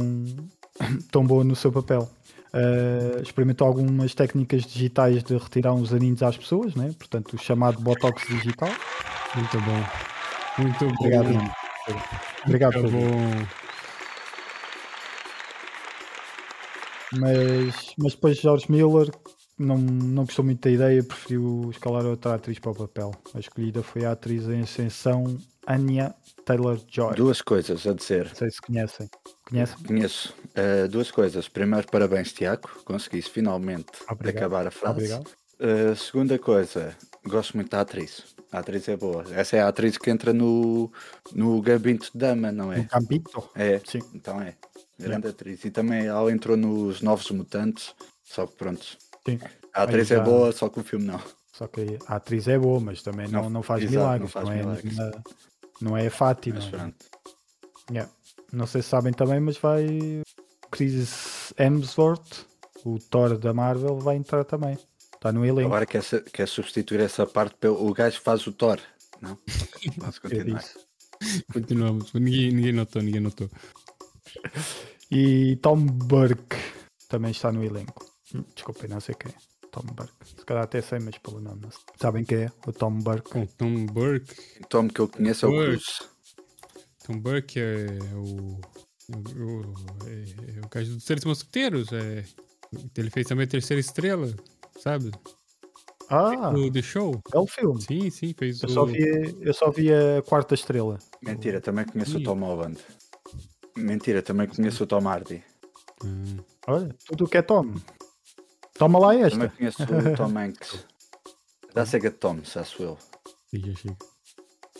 tão 1.11 1.25
boa 1.25 1.43
no 1.43 1.55
seu 1.55 1.71
papel. 1.71 2.07
Eh, 2.53 3.19
experimentou 3.23 3.65
algumas 3.65 4.13
técnicas 4.13 4.61
digitais 4.61 5.23
de 5.23 5.35
retirar 5.35 5.73
uns 5.73 5.91
aninhos 5.91 6.21
às 6.21 6.37
pessoas, 6.37 6.75
né? 6.75 6.93
portanto, 6.99 7.33
o 7.33 7.39
chamado 7.39 7.81
Botox 7.81 8.27
digital. 8.27 8.69
Muito 9.35 9.59
bom. 9.61 10.61
Muito 10.61 10.85
bom. 10.85 10.93
Obrigado, 10.99 11.33
mano. 11.33 11.51
Obrigado, 12.45 12.81
Muito 12.81 12.91
bom. 12.91 13.47
Mas, 17.13 17.95
mas 17.97 18.13
depois 18.13 18.37
George 18.37 18.71
Miller 18.71 19.09
não, 19.59 19.77
não 19.77 20.25
gostou 20.25 20.43
muito 20.45 20.61
da 20.61 20.71
ideia, 20.71 21.03
preferiu 21.03 21.69
escalar 21.69 22.05
outra 22.05 22.35
atriz 22.35 22.57
para 22.57 22.71
o 22.71 22.75
papel. 22.75 23.11
A 23.35 23.39
escolhida 23.39 23.83
foi 23.83 24.05
a 24.05 24.13
atriz 24.13 24.47
em 24.47 24.61
ascensão 24.61 25.37
Anya 25.67 26.15
Taylor-Joy. 26.45 27.15
Duas 27.15 27.41
coisas 27.41 27.85
a 27.85 27.93
dizer. 27.93 28.27
Não 28.27 28.35
sei 28.35 28.49
se 28.49 28.61
conhecem. 28.61 29.09
Conhecem? 29.47 29.77
Conheço 29.85 30.33
uh, 30.55 30.87
duas 30.87 31.11
coisas. 31.11 31.47
Primeiro, 31.49 31.87
parabéns, 31.87 32.31
Tiago. 32.31 32.69
Conseguiste 32.85 33.31
finalmente 33.31 33.91
Obrigado. 34.09 34.37
acabar 34.37 34.67
a 34.67 34.71
frase. 34.71 34.97
Obrigado. 34.97 35.27
Uh, 35.59 35.95
segunda 35.95 36.39
coisa, 36.39 36.95
gosto 37.25 37.57
muito 37.57 37.69
da 37.69 37.81
atriz. 37.81 38.23
A 38.51 38.59
atriz 38.59 38.87
é 38.87 38.95
boa. 38.95 39.25
Essa 39.31 39.57
é 39.57 39.59
a 39.61 39.67
atriz 39.67 39.97
que 39.97 40.09
entra 40.09 40.33
no, 40.33 40.91
no 41.35 41.61
Gabinto 41.61 42.09
de 42.11 42.17
Dama, 42.17 42.51
não 42.51 42.71
é? 42.71 42.87
Gambito. 42.91 43.47
É, 43.53 43.79
Sim. 43.85 43.99
então 44.15 44.41
é. 44.41 44.55
Grande 44.97 45.27
atriz. 45.27 45.63
E 45.65 45.69
também 45.69 46.07
ela 46.07 46.31
entrou 46.31 46.57
nos 46.57 47.01
Novos 47.01 47.29
Mutantes. 47.29 47.93
Só 48.23 48.47
que 48.47 48.55
pronto. 48.55 48.97
Sim. 49.27 49.39
A 49.73 49.83
atriz 49.83 50.11
é 50.11 50.15
já- 50.17 50.23
boa, 50.23 50.51
só 50.51 50.69
que 50.69 50.79
o 50.79 50.83
filme 50.83 51.05
não. 51.05 51.21
Só 51.51 51.67
que 51.67 51.97
a 52.07 52.15
atriz 52.15 52.47
é 52.47 52.57
boa, 52.57 52.79
mas 52.79 53.01
também 53.03 53.27
não, 53.27 53.43
Não, 53.43 53.49
não 53.49 53.63
faz 53.63 53.83
exato, 53.83 53.97
milagres. 53.97 54.21
não 54.21 54.27
faz 54.29 54.45
Não, 54.45 54.53
é, 54.53 54.57
milagres. 54.57 54.83
nenhuma- 54.97 55.23
não 55.81 55.97
é 55.97 56.07
a 56.07 56.11
Fátima. 56.11 56.59
Yeah. 57.91 58.11
Não 58.53 58.65
sei 58.67 58.81
se 58.81 58.89
sabem 58.89 59.13
também, 59.13 59.39
mas 59.39 59.57
vai. 59.57 60.21
Chris 60.71 61.53
Hemsworth, 61.57 62.45
o 62.85 62.97
Thor 62.99 63.37
da 63.37 63.53
Marvel, 63.53 63.97
vai 63.99 64.15
entrar 64.15 64.43
também. 64.45 64.77
Está 65.13 65.31
no 65.31 65.45
elenco. 65.45 65.67
Agora 65.67 65.85
quer, 65.85 66.03
quer 66.31 66.47
substituir 66.47 67.01
essa 67.01 67.25
parte 67.25 67.55
pelo 67.55 67.85
o 67.87 67.93
gajo 67.93 68.17
que 68.19 68.23
faz 68.23 68.45
o 68.47 68.53
Thor. 68.53 68.79
Não? 69.21 69.37
Posso 69.99 70.21
continuar. 70.21 70.59
disse. 70.61 70.79
Continuamos. 71.51 72.13
Ninguém, 72.13 72.51
ninguém 72.51 72.71
notou, 72.71 73.01
ninguém 73.01 73.19
notou. 73.21 73.49
E 75.11 75.57
Tom 75.57 75.85
Burke 75.85 76.55
também 77.09 77.31
está 77.31 77.51
no 77.51 77.63
elenco. 77.63 78.05
Hum, 78.35 78.43
Desculpem, 78.53 78.89
não 78.89 78.99
sei 78.99 79.15
quem 79.15 79.31
é. 79.31 79.35
Tom 79.71 79.81
Burke. 79.93 80.13
Se 80.25 80.45
calhar 80.45 80.63
até 80.63 80.81
sei, 80.81 80.99
mas 80.99 81.17
pelo 81.19 81.39
nome 81.39 81.61
não 81.61 81.71
sei. 81.71 81.81
Sabem 82.01 82.23
quem 82.25 82.43
é? 82.45 82.51
O 82.65 82.71
Tom 82.71 82.97
Burke. 82.97 83.29
Com 83.29 83.45
Tom 83.45 83.85
Burke. 83.85 84.33
O 84.63 84.67
Tom 84.67 84.87
que 84.87 84.99
eu 84.99 85.07
conheço 85.07 85.45
é 85.45 85.49
o. 85.49 85.51
Cruz. 85.51 86.09
Tom 87.05 87.19
Burke 87.19 87.59
é 87.59 87.85
o. 88.15 88.59
o, 89.11 89.17
o 89.17 90.07
é, 90.07 90.57
é 90.57 90.65
o 90.65 90.69
caso 90.69 90.95
dos 90.95 91.03
Três 91.05 91.23
Mosqueteiros. 91.23 91.91
É, 91.93 92.23
ele 92.97 93.09
fez 93.11 93.27
também 93.27 93.45
a 93.45 93.47
terceira 93.49 93.79
estrela, 93.79 94.33
sabe? 94.79 95.11
Ah, 96.09 96.49
O 96.49 96.71
The 96.71 96.81
Show. 96.81 97.21
é 97.31 97.37
o 97.37 97.45
filme. 97.45 97.79
Sim, 97.83 98.09
sim, 98.09 98.33
fez 98.35 98.63
Eu 98.63 98.69
o. 98.69 98.71
só, 98.71 98.85
vi, 98.85 99.03
eu 99.41 99.53
só 99.53 99.69
vi 99.69 99.93
a 99.93 100.23
quarta 100.23 100.55
estrela. 100.55 100.97
Mentira, 101.21 101.61
também 101.61 101.85
conheço 101.85 102.17
Ih. 102.17 102.21
o 102.21 102.23
Tom 102.23 102.39
Holland. 102.39 102.79
Mentira, 103.77 104.23
também 104.23 104.47
conheço 104.47 104.83
o 104.83 104.87
Tom 104.87 105.07
Hardy. 105.07 105.43
Ah, 106.03 106.43
Olha, 106.67 106.95
tudo 107.05 107.25
o 107.25 107.29
que 107.29 107.37
é 107.37 107.41
Tom. 107.43 107.75
Toma 108.79 108.97
lá 108.97 109.13
esta. 109.15 109.37
Também 109.37 109.49
conheço 109.49 109.83
o 109.83 110.15
Tom 110.15 110.37
Hanks. 110.39 110.85
Da 111.73 111.85
Sega 111.85 112.09
Tom, 112.09 112.39
acho 112.55 112.81
eu. 112.81 112.97
sim, 113.51 113.59
já 113.59 113.75
chega. 113.75 113.97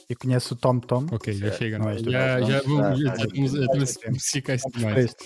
E 0.09 0.15
conhece 0.15 0.53
o 0.53 0.55
Tom 0.55 0.79
Tom. 0.79 1.05
Ok, 1.11 1.33
já 1.33 1.51
chega. 1.51 1.77
Não 1.77 1.89
é 1.89 1.97
já, 1.99 2.41
já, 2.41 2.61
vamos, 2.61 2.79
tá, 2.81 2.95
já, 2.95 3.11
tá, 3.13 3.23
estamos, 3.25 3.55
a 3.55 4.11
esticar 4.11 4.55
isso 4.55 4.65
Não 4.73 4.79
demais. 4.79 4.95
percebeste, 4.95 5.25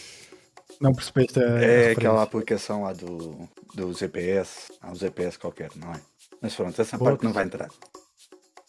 não 0.81 0.91
percebeste 0.93 1.39
a 1.39 1.43
É 1.43 1.91
aquela 1.91 2.23
aplicação 2.23 2.81
lá 2.83 2.91
do, 2.93 3.47
do 3.75 3.93
GPS. 3.93 4.73
Há 4.81 4.91
um 4.91 4.95
GPS 4.95 5.39
qualquer, 5.39 5.69
não 5.75 5.93
é? 5.93 6.01
Mas 6.41 6.55
pronto, 6.55 6.81
essa 6.81 6.97
Boa. 6.97 7.11
parte 7.11 7.23
não 7.23 7.31
vai 7.31 7.45
entrar. 7.45 7.69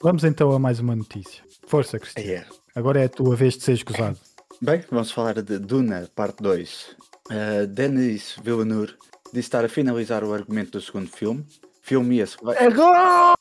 Vamos 0.00 0.22
então 0.22 0.52
a 0.52 0.58
mais 0.58 0.78
uma 0.78 0.94
notícia. 0.94 1.42
Força, 1.66 1.98
Cristiano. 1.98 2.28
é. 2.30 2.46
Agora 2.78 3.00
é 3.00 3.06
a 3.06 3.08
tua 3.08 3.34
vez 3.34 3.56
de 3.56 3.64
ser 3.64 3.72
escusado. 3.72 4.18
Bem, 4.60 4.84
vamos 4.90 5.10
falar 5.10 5.42
de 5.42 5.58
Duna, 5.58 6.08
parte 6.14 6.42
2. 6.42 6.96
Uh, 7.30 7.66
Denis 7.66 8.36
Villeneuve 8.44 8.94
disse 9.34 9.48
estar 9.48 9.64
a 9.64 9.68
finalizar 9.68 10.22
o 10.22 10.32
argumento 10.32 10.72
do 10.72 10.80
segundo 10.80 11.08
filme. 11.08 11.44
Filme 11.82 12.20
esse 12.20 12.38
que 12.38 12.44
vai... 12.44 12.56
Agora! 12.56 13.34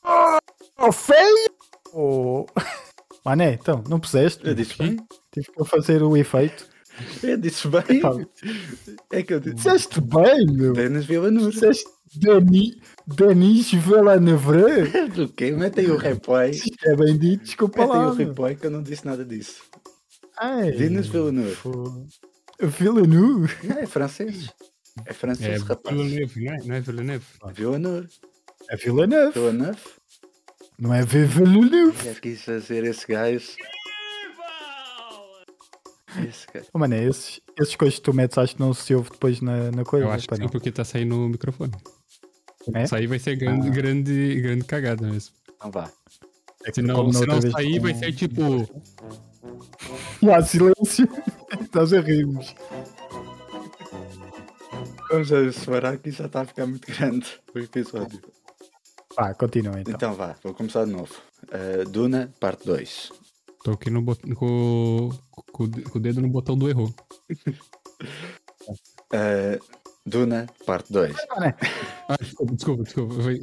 feio! 0.92 1.50
Oh. 1.92 2.44
Mané, 3.24 3.54
então, 3.54 3.82
não 3.88 4.00
puseste? 4.00 4.46
Eu 4.46 4.54
disse 4.54 4.76
bem? 4.76 4.96
Tive 5.32 5.46
que 5.52 5.64
fazer 5.64 6.02
o 6.02 6.16
efeito. 6.16 6.66
Eu 7.22 7.36
disse 7.38 7.68
bem? 7.68 8.02
É 9.10 9.22
que 9.22 9.34
eu 9.34 9.40
disse... 9.40 9.54
Disseste 9.54 10.00
bem, 10.00 10.46
meu. 10.52 10.72
Denis 10.72 11.06
Villeneuve. 11.06 11.52
Disseste, 11.52 11.84
Dani, 12.16 12.80
Denis 13.06 13.72
Villeneuve. 13.72 15.08
Do 15.14 15.28
quê? 15.28 15.52
Mete 15.52 15.80
aí 15.80 15.90
o 15.90 15.96
replay. 15.96 16.60
É 16.84 16.96
bem 16.96 17.16
dito, 17.16 17.44
desculpa 17.44 17.80
Mete 17.80 17.92
aí 17.92 17.98
lá. 17.98 18.10
o 18.10 18.14
meu. 18.16 18.26
replay 18.28 18.56
que 18.56 18.66
eu 18.66 18.70
não 18.70 18.82
disse 18.82 19.06
nada 19.06 19.24
disso. 19.24 19.62
Ai, 20.38 20.72
Denis 20.72 21.06
Villeneuve. 21.06 21.56
Villeneuve. 22.60 23.54
Não, 23.66 23.78
é 23.78 23.86
francês. 23.86 24.52
É 25.06 25.10
É 25.10 25.12
francês, 25.12 25.62
rapaz. 25.62 25.96
Villeneuve, 25.96 26.44
não 26.44 26.52
é? 26.54 26.58
Não 26.64 26.74
é 26.76 26.80
Villeneuve? 26.80 27.24
Villeneuve. 27.54 28.08
É 28.70 28.76
Villeneuve. 28.76 29.32
Villeneuve. 29.34 29.80
Não 30.78 30.94
é. 30.94 31.02
Villeneuve. 31.04 32.04
Já 32.04 32.14
quis 32.20 32.42
fazer 32.44 32.84
esse 32.84 33.06
gajo. 33.06 33.48
Esse 36.28 36.46
gajo. 36.52 36.66
Oh, 36.72 36.78
mano, 36.78 36.94
é 36.94 37.04
esses, 37.04 37.40
esses 37.60 37.74
coisas 37.76 37.96
que 37.98 38.02
tu 38.04 38.14
metes 38.14 38.38
acho 38.38 38.54
que 38.54 38.60
não 38.60 38.72
se 38.72 38.94
ouve 38.94 39.10
depois 39.10 39.40
na, 39.40 39.70
na 39.72 39.84
coisa. 39.84 40.06
Eu 40.06 40.12
acho 40.12 40.22
que 40.22 40.28
pá, 40.30 40.36
sim, 40.36 40.42
não. 40.42 40.48
porque 40.48 40.70
tá 40.70 40.84
saindo 40.84 41.16
no 41.16 41.28
microfone. 41.28 41.72
É? 42.72 42.84
Isso 42.84 42.94
aí 42.94 43.06
vai 43.06 43.18
ser 43.18 43.36
grande, 43.36 43.68
Ah. 43.68 43.70
grande, 43.70 44.40
grande 44.40 44.64
cagada 44.64 45.06
mesmo. 45.06 45.34
Então 45.56 45.70
vá. 45.70 45.90
É 46.64 46.72
Se 46.72 46.80
não, 46.80 47.12
se 47.12 47.26
não 47.26 47.42
sair, 47.42 47.78
vai 47.80 47.94
ser 47.94 48.12
tipo. 48.12 48.42
Ah, 50.32 50.40
silêncio. 50.42 51.06
Estás 51.60 51.92
a 51.92 52.00
rirmos. 52.00 52.54
Vamos 55.14 55.30
a 55.30 55.52
separar 55.52 55.96
que 55.98 56.10
já 56.10 56.26
está 56.26 56.40
a 56.40 56.44
ficar 56.44 56.66
muito 56.66 56.90
grande 56.92 57.40
o 57.54 57.58
episódio. 57.60 58.20
Pá, 59.14 59.32
continua 59.32 59.78
então. 59.80 59.94
Então 59.94 60.12
vá, 60.12 60.34
vou 60.42 60.52
começar 60.52 60.84
de 60.86 60.90
novo. 60.90 61.14
Uh, 61.44 61.88
Duna, 61.88 62.34
parte 62.40 62.66
2. 62.66 63.12
Tô 63.62 63.70
aqui 63.70 63.90
no 63.90 64.02
bot... 64.02 64.20
com... 64.34 65.10
Com... 65.52 65.70
com 65.70 65.98
o 65.98 66.00
dedo 66.00 66.20
no 66.20 66.28
botão 66.28 66.58
do 66.58 66.68
erro. 66.68 66.92
Uh, 69.12 69.62
Duna, 70.04 70.46
parte 70.66 70.92
2. 70.92 71.14
Ah, 72.08 72.16
desculpa, 72.20 72.54
desculpa, 72.56 72.82
desculpa. 72.82 73.14
Vai- 73.14 73.38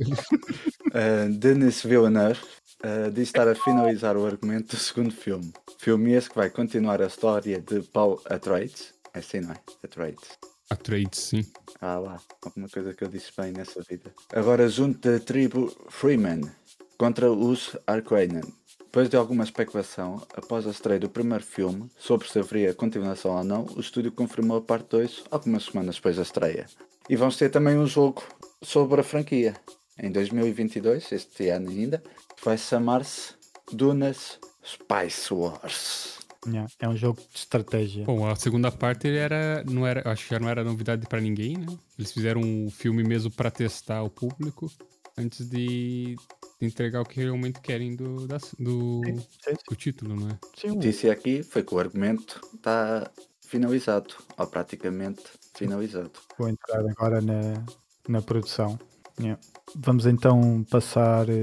Uh, 0.91 1.29
Denis 1.39 1.83
Villeneuve 1.83 2.41
uh, 2.83 3.09
diz 3.09 3.29
estar 3.29 3.47
a 3.47 3.55
finalizar 3.55 4.17
o 4.17 4.25
argumento 4.25 4.75
do 4.75 4.77
segundo 4.77 5.13
filme. 5.13 5.53
Filme 5.79 6.11
esse 6.11 6.29
que 6.29 6.35
vai 6.35 6.49
continuar 6.49 7.01
a 7.01 7.07
história 7.07 7.61
de 7.61 7.79
Paul 7.81 8.21
Atreides. 8.25 8.93
É 9.13 9.19
assim, 9.19 9.39
não 9.39 9.53
é? 9.53 9.55
Atreides. 9.81 10.37
A 10.71 10.75
trade, 10.77 11.17
sim. 11.17 11.45
Ah 11.81 11.99
lá, 11.99 12.21
alguma 12.41 12.69
coisa 12.69 12.93
que 12.93 13.03
eu 13.03 13.09
disse 13.09 13.29
bem 13.37 13.51
nessa 13.51 13.81
vida. 13.81 14.09
Agora 14.33 14.69
junto 14.69 15.11
da 15.11 15.19
tribo 15.19 15.69
Freeman 15.89 16.49
contra 16.97 17.29
os 17.29 17.75
Arquanen. 17.85 18.41
Depois 18.79 19.09
de 19.09 19.17
alguma 19.17 19.43
especulação, 19.43 20.25
após 20.33 20.65
a 20.65 20.69
estreia 20.69 20.97
do 20.97 21.09
primeiro 21.09 21.43
filme, 21.43 21.91
sobre 21.99 22.25
se 22.29 22.39
haveria 22.39 22.73
continuação 22.73 23.35
ou 23.35 23.43
não, 23.43 23.65
o 23.75 23.81
estúdio 23.81 24.13
confirmou 24.13 24.59
a 24.59 24.61
parte 24.61 24.87
2 24.91 25.25
algumas 25.29 25.65
semanas 25.65 25.95
depois 25.95 26.15
da 26.15 26.21
estreia. 26.21 26.65
E 27.09 27.17
vamos 27.17 27.35
ter 27.35 27.49
também 27.49 27.77
um 27.77 27.85
jogo 27.85 28.23
sobre 28.61 29.01
a 29.01 29.03
franquia. 29.03 29.57
Em 29.99 30.09
2022, 30.09 31.11
este 31.11 31.49
ano 31.49 31.69
ainda, 31.69 32.01
vai 32.41 32.57
chamar-se 32.57 33.33
Dunas 33.73 34.39
Spice 34.65 35.33
Wars. 35.33 36.20
Yeah, 36.47 36.67
É 36.79 36.87
um 36.89 36.95
jogo 36.97 37.21
de 37.31 37.37
estratégia. 37.37 38.03
Bom, 38.05 38.27
a 38.27 38.35
segunda 38.35 38.71
parte 38.71 39.07
era, 39.07 39.63
não 39.63 39.85
era, 39.85 40.09
acho 40.11 40.23
que 40.27 40.33
já 40.33 40.39
não 40.39 40.49
era 40.49 40.63
novidade 40.63 41.05
pra 41.07 41.21
ninguém, 41.21 41.57
né? 41.57 41.67
Eles 41.99 42.11
fizeram 42.11 42.41
um 42.41 42.69
filme 42.71 43.03
mesmo 43.03 43.29
pra 43.29 43.51
testar 43.51 44.01
o 44.01 44.09
público 44.09 44.71
antes 45.17 45.47
de, 45.47 46.15
entregar 46.61 47.01
o 47.01 47.05
que 47.05 47.19
realmente 47.19 47.59
querem 47.59 47.95
do, 47.95 48.27
da- 48.27 48.37
do, 48.59 49.01
Sim, 49.05 49.19
sim. 49.19 49.55
do 49.69 49.75
título, 49.75 50.15
não 50.15 50.29
é? 50.29 50.39
Sim, 50.55 50.79
Disse 50.79 51.09
aqui 51.09 51.43
foi 51.43 51.63
que 51.63 51.73
o 51.73 51.79
argumento 51.79 52.41
está 52.53 53.09
finalizado, 53.41 54.15
ou 54.37 54.47
praticamente 54.47 55.21
finalizado. 55.55 56.11
Vou 56.37 56.47
entrar 56.47 56.79
agora 56.79 57.21
na, 57.21 57.63
na 58.07 58.21
produção. 58.21 58.79
Yeah. 59.19 59.39
Vamos 59.75 60.05
então 60.05 60.65
passar 60.69 61.29
eh, 61.29 61.33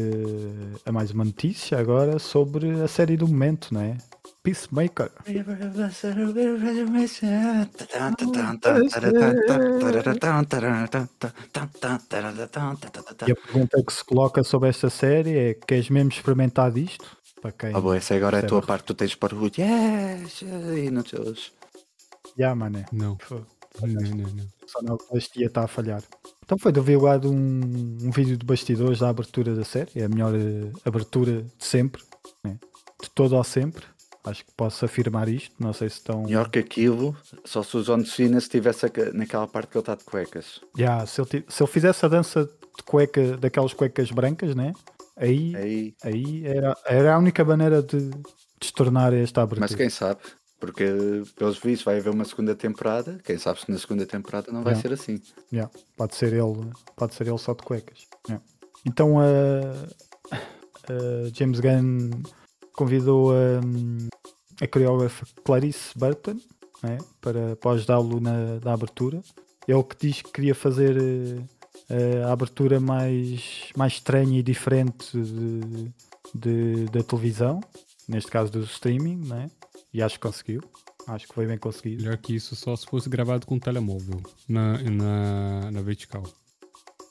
a 0.85 0.93
mais 0.93 1.11
uma 1.11 1.25
notícia 1.25 1.79
agora 1.79 2.19
sobre 2.19 2.83
a 2.83 2.89
série 2.89 3.17
do 3.17 3.27
momento, 3.27 3.73
não 3.73 3.81
é? 3.81 3.97
Peacemaker. 4.43 5.11
E 5.27 5.39
a 13.33 13.37
pergunta 13.37 13.83
que 13.83 13.93
se 13.93 14.05
coloca 14.05 14.43
sobre 14.43 14.69
esta 14.69 14.91
série 14.91 15.39
é: 15.39 15.55
queres 15.55 15.91
mesmo 15.91 16.11
experimentar 16.11 16.71
disto? 16.71 17.07
Para 17.41 17.53
quem. 17.53 17.75
Ah, 17.75 17.81
boa, 17.81 17.97
essa 17.97 18.15
agora 18.15 18.39
é 18.39 18.41
a 18.41 18.47
tua 18.47 18.63
parte, 18.63 18.87
tu 18.87 18.95
tens 18.95 19.15
para 19.15 19.35
o 19.35 19.47
yes, 19.47 20.43
e 20.43 20.91
não 20.91 21.03
teus. 21.03 21.53
Já, 22.37 22.55
mané. 22.55 22.85
Não, 22.93 23.17
Pô, 23.17 23.43
não, 23.87 24.01
não, 24.03 24.29
não. 24.35 24.47
Só 24.67 24.83
não, 24.83 24.99
este 25.15 25.39
dia 25.39 25.47
está 25.47 25.65
a 25.65 25.69
falhar. 25.69 26.03
Então 26.45 26.59
foi 26.59 26.73
divulgado 26.73 27.31
um, 27.31 27.99
um 28.03 28.11
vídeo 28.11 28.37
de 28.37 28.45
bastidores 28.47 28.99
da 29.01 29.09
abertura 29.09 29.55
da 29.55 29.65
série. 29.65 29.91
É 29.97 30.05
a 30.05 30.09
melhor 30.09 30.35
eh, 30.35 30.71
abertura 30.85 31.43
de 31.43 31.65
sempre. 31.65 32.03
né? 32.45 32.59
De 33.03 33.11
todo 33.11 33.37
ao 33.37 33.45
sempre. 33.45 33.85
Acho 34.25 34.45
que 34.45 34.53
posso 34.57 34.85
afirmar 34.85 35.29
isto. 35.29 35.55
Não 35.59 35.73
sei 35.73 35.89
se 35.89 35.97
estão. 35.97 36.23
Melhor 36.25 36.51
que 36.51 36.59
aquilo, 36.59 37.17
só 37.45 37.63
se 37.63 37.77
o 37.77 37.83
John 37.83 38.05
Cena 38.05 38.39
estivesse 38.39 38.87
naquela 39.15 39.47
parte 39.47 39.71
que 39.71 39.79
ele 39.79 39.83
está 39.83 39.95
de 39.95 40.05
cuecas. 40.05 40.61
Já, 40.77 41.07
se, 41.07 41.21
ele, 41.21 41.45
se 41.49 41.63
ele 41.63 41.71
fizesse 41.71 42.05
a 42.05 42.09
dança 42.09 42.45
de 42.45 42.83
cueca, 42.85 43.37
daquelas 43.39 43.73
cuecas 43.73 44.11
brancas, 44.11 44.55
né? 44.55 44.73
Aí, 45.17 45.55
Aí, 45.57 45.95
aí 46.05 46.47
era, 46.47 46.77
era 46.87 47.15
a 47.15 47.19
única 47.19 47.45
maneira 47.45 47.83
de, 47.83 48.11
de 48.11 48.67
se 48.67 48.73
tornar 48.73 49.13
esta 49.13 49.43
abertura. 49.43 49.67
mas 49.69 49.75
quem 49.75 49.89
sabe? 49.91 50.21
Porque 50.61 50.85
pelos 51.37 51.59
vistos 51.59 51.85
vai 51.85 51.99
haver 51.99 52.11
uma 52.11 52.25
segunda 52.25 52.55
temporada. 52.55 53.19
Quem 53.25 53.39
sabe 53.39 53.61
se 53.61 53.71
na 53.71 53.79
segunda 53.79 54.05
temporada 54.05 54.51
não 54.51 54.63
vai 54.63 54.75
Não. 54.75 54.81
ser 54.81 54.93
assim. 54.93 55.21
Yeah, 55.53 55.73
pode 55.97 56.17
ser 56.17 56.33
ele, 56.33 56.71
pode 56.97 57.15
ser 57.15 57.29
ele 57.29 57.39
só 57.39 57.55
de 57.55 57.63
cuecas. 57.63 58.07
Yeah. 58.29 58.45
Então 58.85 59.21
a, 59.21 59.25
a 60.33 61.29
James 61.35 61.61
Gunn 61.61 62.11
convidou 62.73 63.33
a, 63.33 63.61
a 64.65 64.67
coreógrafa 64.69 65.27
Clarice 65.45 65.97
Burton 65.97 66.39
né, 66.83 66.99
para, 67.21 67.57
para 67.57 67.73
ajudá-lo 67.73 68.21
na, 68.21 68.59
na 68.65 68.73
abertura. 68.73 69.21
Ele 69.67 69.83
que 69.85 69.97
diz 70.09 70.23
que 70.23 70.33
queria 70.33 70.55
fazer 70.55 70.97
eh, 71.91 72.23
a 72.25 72.33
abertura 72.33 72.81
mais, 72.81 73.69
mais 73.77 73.95
estranha 73.95 74.39
e 74.39 74.43
diferente 74.43 75.13
de, 75.21 75.93
de- 76.35 76.85
da 76.87 77.03
televisão, 77.03 77.61
neste 78.09 78.31
caso 78.31 78.51
do 78.51 78.61
streaming, 78.63 79.19
né? 79.27 79.51
E 79.99 80.03
acho 80.03 80.15
que 80.15 80.27
conseguiu. 80.29 80.63
Acho 81.09 81.27
que 81.27 81.35
foi 81.35 81.47
bem 81.47 81.59
conseguido. 81.59 82.03
Melhor 82.05 82.19
que 82.19 82.35
isso 82.37 82.55
só 82.55 82.77
se 82.77 82.87
fosse 82.87 83.09
gravado 83.09 83.47
com 83.47 83.59
telemóvel 83.59 84.21
na, 84.49 84.79
na, 84.83 85.71
na 85.73 85.83
vertical. 85.83 86.23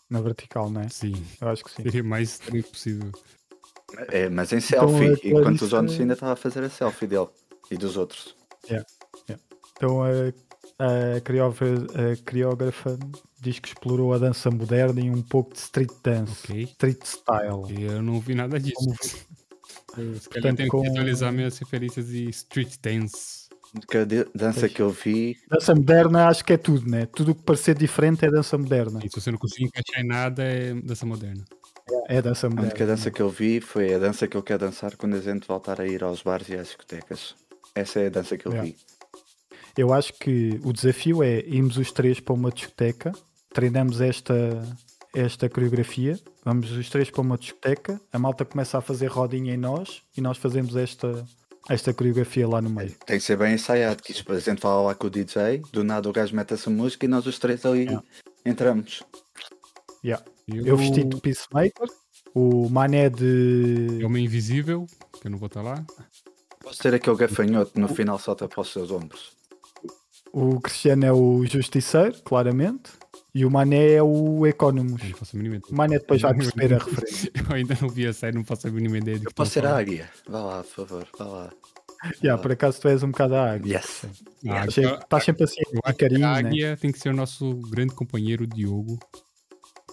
Na 0.09 0.21
vertical, 0.21 0.69
né? 0.69 0.87
Sim, 0.89 1.13
Eu 1.41 1.49
acho 1.49 1.63
que 1.65 1.71
sim. 1.71 1.83
seria 1.83 2.03
mais 2.03 2.29
estranho 2.31 2.63
possível. 2.63 3.11
É, 4.09 4.29
mas 4.29 4.51
em 4.53 4.57
Então, 4.57 4.87
selfie, 4.89 5.27
a 5.27 5.29
enquanto 5.31 5.61
o 5.65 5.69
Clarice- 5.69 5.95
Cena 5.97 6.13
estava 6.13 6.33
a 6.33 6.35
fazer 6.35 6.63
a 6.63 6.69
selfie 6.69 7.07
dele 7.07 7.27
e 7.71 7.77
dos 7.77 7.97
outros. 7.97 8.35
Então 9.75 10.01
a, 10.03 10.09
a, 10.79 11.21
coreógrafa, 11.21 11.65
a 11.65 12.23
coreógrafa 12.29 12.99
diz 13.41 13.59
que 13.59 13.67
explorou 13.69 14.13
a 14.13 14.17
dança 14.17 14.49
moderna 14.49 14.99
e 15.01 15.09
um 15.09 15.21
pouco 15.21 15.53
de 15.53 15.59
street 15.59 15.91
dance, 16.03 16.43
Ok. 16.51 16.63
street 16.63 17.03
style. 17.03 17.63
E 17.77 17.83
eu 17.83 18.01
não 18.01 18.19
vi 18.19 18.33
nada 18.35 18.59
disso. 18.59 18.75
Como- 18.75 18.95
Se 19.95 19.95
calhar 19.95 20.19
Portanto, 20.31 20.57
tenho 20.57 20.69
com- 20.69 20.81
que 20.81 20.89
atualizar 20.89 21.31
minhas 21.31 21.57
referências 21.57 22.07
de 22.07 22.29
street 22.29 22.75
dance. 22.81 23.47
Que 23.89 23.97
a 23.97 24.05
dança 24.33 24.61
Pois. 24.61 24.73
que 24.73 24.81
eu 24.81 24.89
vi, 24.89 25.37
Dança 25.49 25.75
moderna 25.75 26.27
acho 26.27 26.43
que 26.43 26.53
é 26.53 26.57
tudo, 26.57 26.89
né? 26.89 27.05
Tudo 27.05 27.31
o 27.31 27.35
que 27.35 27.43
parecer 27.43 27.75
diferente 27.77 28.25
é 28.25 28.31
dança 28.31 28.57
moderna. 28.57 28.99
E 29.03 29.09
se 29.09 29.19
você 29.19 29.29
não 29.29 29.37
conseguir 29.37 29.65
encaixar 29.65 30.01
em 30.03 30.07
nada, 30.07 30.41
é 30.43 30.73
dança 30.73 31.05
moderna. 31.05 31.43
É 32.07 32.21
dança 32.21 32.47
a 32.47 32.49
moderna. 32.49 32.69
única 32.71 32.85
dança 32.85 33.11
que 33.11 33.21
eu 33.21 33.29
vi 33.29 33.59
foi 33.61 33.93
a 33.93 33.99
dança 33.99 34.27
que 34.27 34.35
eu 34.37 34.43
quero 34.43 34.59
dançar 34.59 34.95
quando 34.95 35.15
a 35.15 35.21
gente 35.21 35.47
voltar 35.47 35.79
a 35.81 35.87
ir 35.87 36.03
aos 36.03 36.21
bares 36.21 36.47
e 36.49 36.55
às 36.55 36.67
discotecas. 36.67 37.35
Essa 37.75 37.99
é 38.01 38.07
a 38.07 38.09
dança 38.09 38.37
que 38.37 38.45
eu 38.47 38.51
Yeah. 38.53 38.71
vi. 38.71 38.77
Eu 39.77 39.93
acho 39.93 40.13
que 40.13 40.59
o 40.63 40.71
desafio 40.73 41.21
é 41.21 41.39
irmos 41.45 41.77
os 41.77 41.91
três 41.91 42.19
para 42.19 42.33
uma 42.33 42.49
discoteca, 42.51 43.11
treinamos 43.53 44.01
esta, 44.01 44.33
esta 45.15 45.49
coreografia, 45.49 46.19
vamos 46.43 46.71
os 46.71 46.89
três 46.89 47.09
para 47.09 47.21
uma 47.21 47.37
discoteca, 47.37 47.99
a 48.11 48.19
malta 48.19 48.45
começa 48.45 48.77
a 48.77 48.81
fazer 48.81 49.07
rodinha 49.07 49.53
em 49.53 49.57
nós 49.57 50.01
e 50.15 50.21
nós 50.21 50.37
fazemos 50.37 50.75
esta, 50.75 51.25
esta 51.69 51.93
coreografia 51.93 52.47
lá 52.47 52.61
no 52.61 52.69
meio. 52.69 52.93
Tem 53.05 53.17
que 53.17 53.23
ser 53.23 53.37
bem 53.37 53.53
ensaiado, 53.55 54.01
que 54.03 54.11
isto, 54.11 54.31
a 54.31 54.39
gente 54.39 54.61
fala 54.61 54.81
lá 54.81 54.95
com 54.95 55.07
o 55.07 55.09
DJ, 55.09 55.61
do 55.71 55.83
nada 55.83 56.09
o 56.09 56.13
gajo 56.13 56.35
mete 56.35 56.53
essa 56.53 56.69
música 56.69 57.05
e 57.05 57.09
nós 57.09 57.25
os 57.25 57.39
três 57.39 57.65
ali 57.65 57.85
Yeah. 57.85 58.03
entramos. 58.45 59.03
Yeah. 60.03 60.23
Eu 60.47 60.77
vestido 60.77 61.15
de 61.15 61.21
Peacemaker, 61.21 61.89
o 62.33 62.69
mané 62.69 63.09
de. 63.09 64.01
Homem 64.05 64.25
Invisível, 64.25 64.85
que 65.19 65.27
eu 65.27 65.31
não 65.31 65.37
vou 65.37 65.47
estar 65.47 65.61
lá. 65.61 65.85
Posso 66.61 66.81
ter 66.81 66.93
aquele 66.93 67.15
gafanhoto 67.15 67.79
no 67.79 67.87
final 67.87 68.19
solta 68.19 68.47
para 68.47 68.61
os 68.61 68.71
seus 68.71 68.91
ombros. 68.91 69.35
O 70.31 70.59
Cristiano 70.59 71.05
é 71.05 71.11
o 71.11 71.45
Justiceiro, 71.45 72.21
claramente. 72.23 72.91
E 73.37 73.45
o 73.45 73.51
Mané 73.51 73.91
é 73.93 74.01
o 74.01 74.47
Economus. 74.47 74.99
Não 75.03 75.13
faço 75.15 75.35
a 75.35 75.37
mínima 75.39 75.55
O 75.55 75.57
ideia. 75.59 75.75
Mané 75.77 75.99
depois 75.99 76.21
vai 76.23 76.33
perceber 76.33 76.73
a 76.73 76.77
referência. 76.79 77.31
Eu 77.35 77.55
ainda 77.55 77.77
não 77.79 77.87
vi 77.89 78.07
a 78.07 78.13
série, 78.13 78.35
não 78.35 78.43
faço 78.43 78.67
a 78.67 78.71
mínima 78.71 78.97
ideia 78.97 79.19
de 79.19 79.25
Eu 79.27 79.31
posso 79.31 79.51
ser 79.51 79.63
a 79.65 79.77
águia. 79.77 80.09
Vá 80.27 80.43
lá, 80.43 80.63
por 80.63 80.71
favor, 80.87 81.07
vá 81.19 81.25
lá. 81.25 81.53
Yeah, 82.23 82.41
por 82.41 82.51
acaso 82.51 82.81
tu 82.81 82.87
és 82.87 83.03
um 83.03 83.11
bocado 83.11 83.35
a 83.35 83.51
águia. 83.53 83.75
Yes. 83.77 84.05
Ah, 84.47 84.65
Estás 84.65 84.73
sempre- 84.73 85.03
Estás 85.03 85.23
sempre 85.23 85.43
assim, 85.43 85.61
que 85.65 85.93
carinho, 85.93 86.25
a 86.27 86.41
né? 86.41 86.49
águia 86.49 86.77
tem 86.77 86.91
que 86.91 86.99
ser 86.99 87.09
o 87.09 87.13
nosso 87.15 87.53
grande 87.69 87.93
companheiro 87.93 88.47
Diogo. 88.47 88.97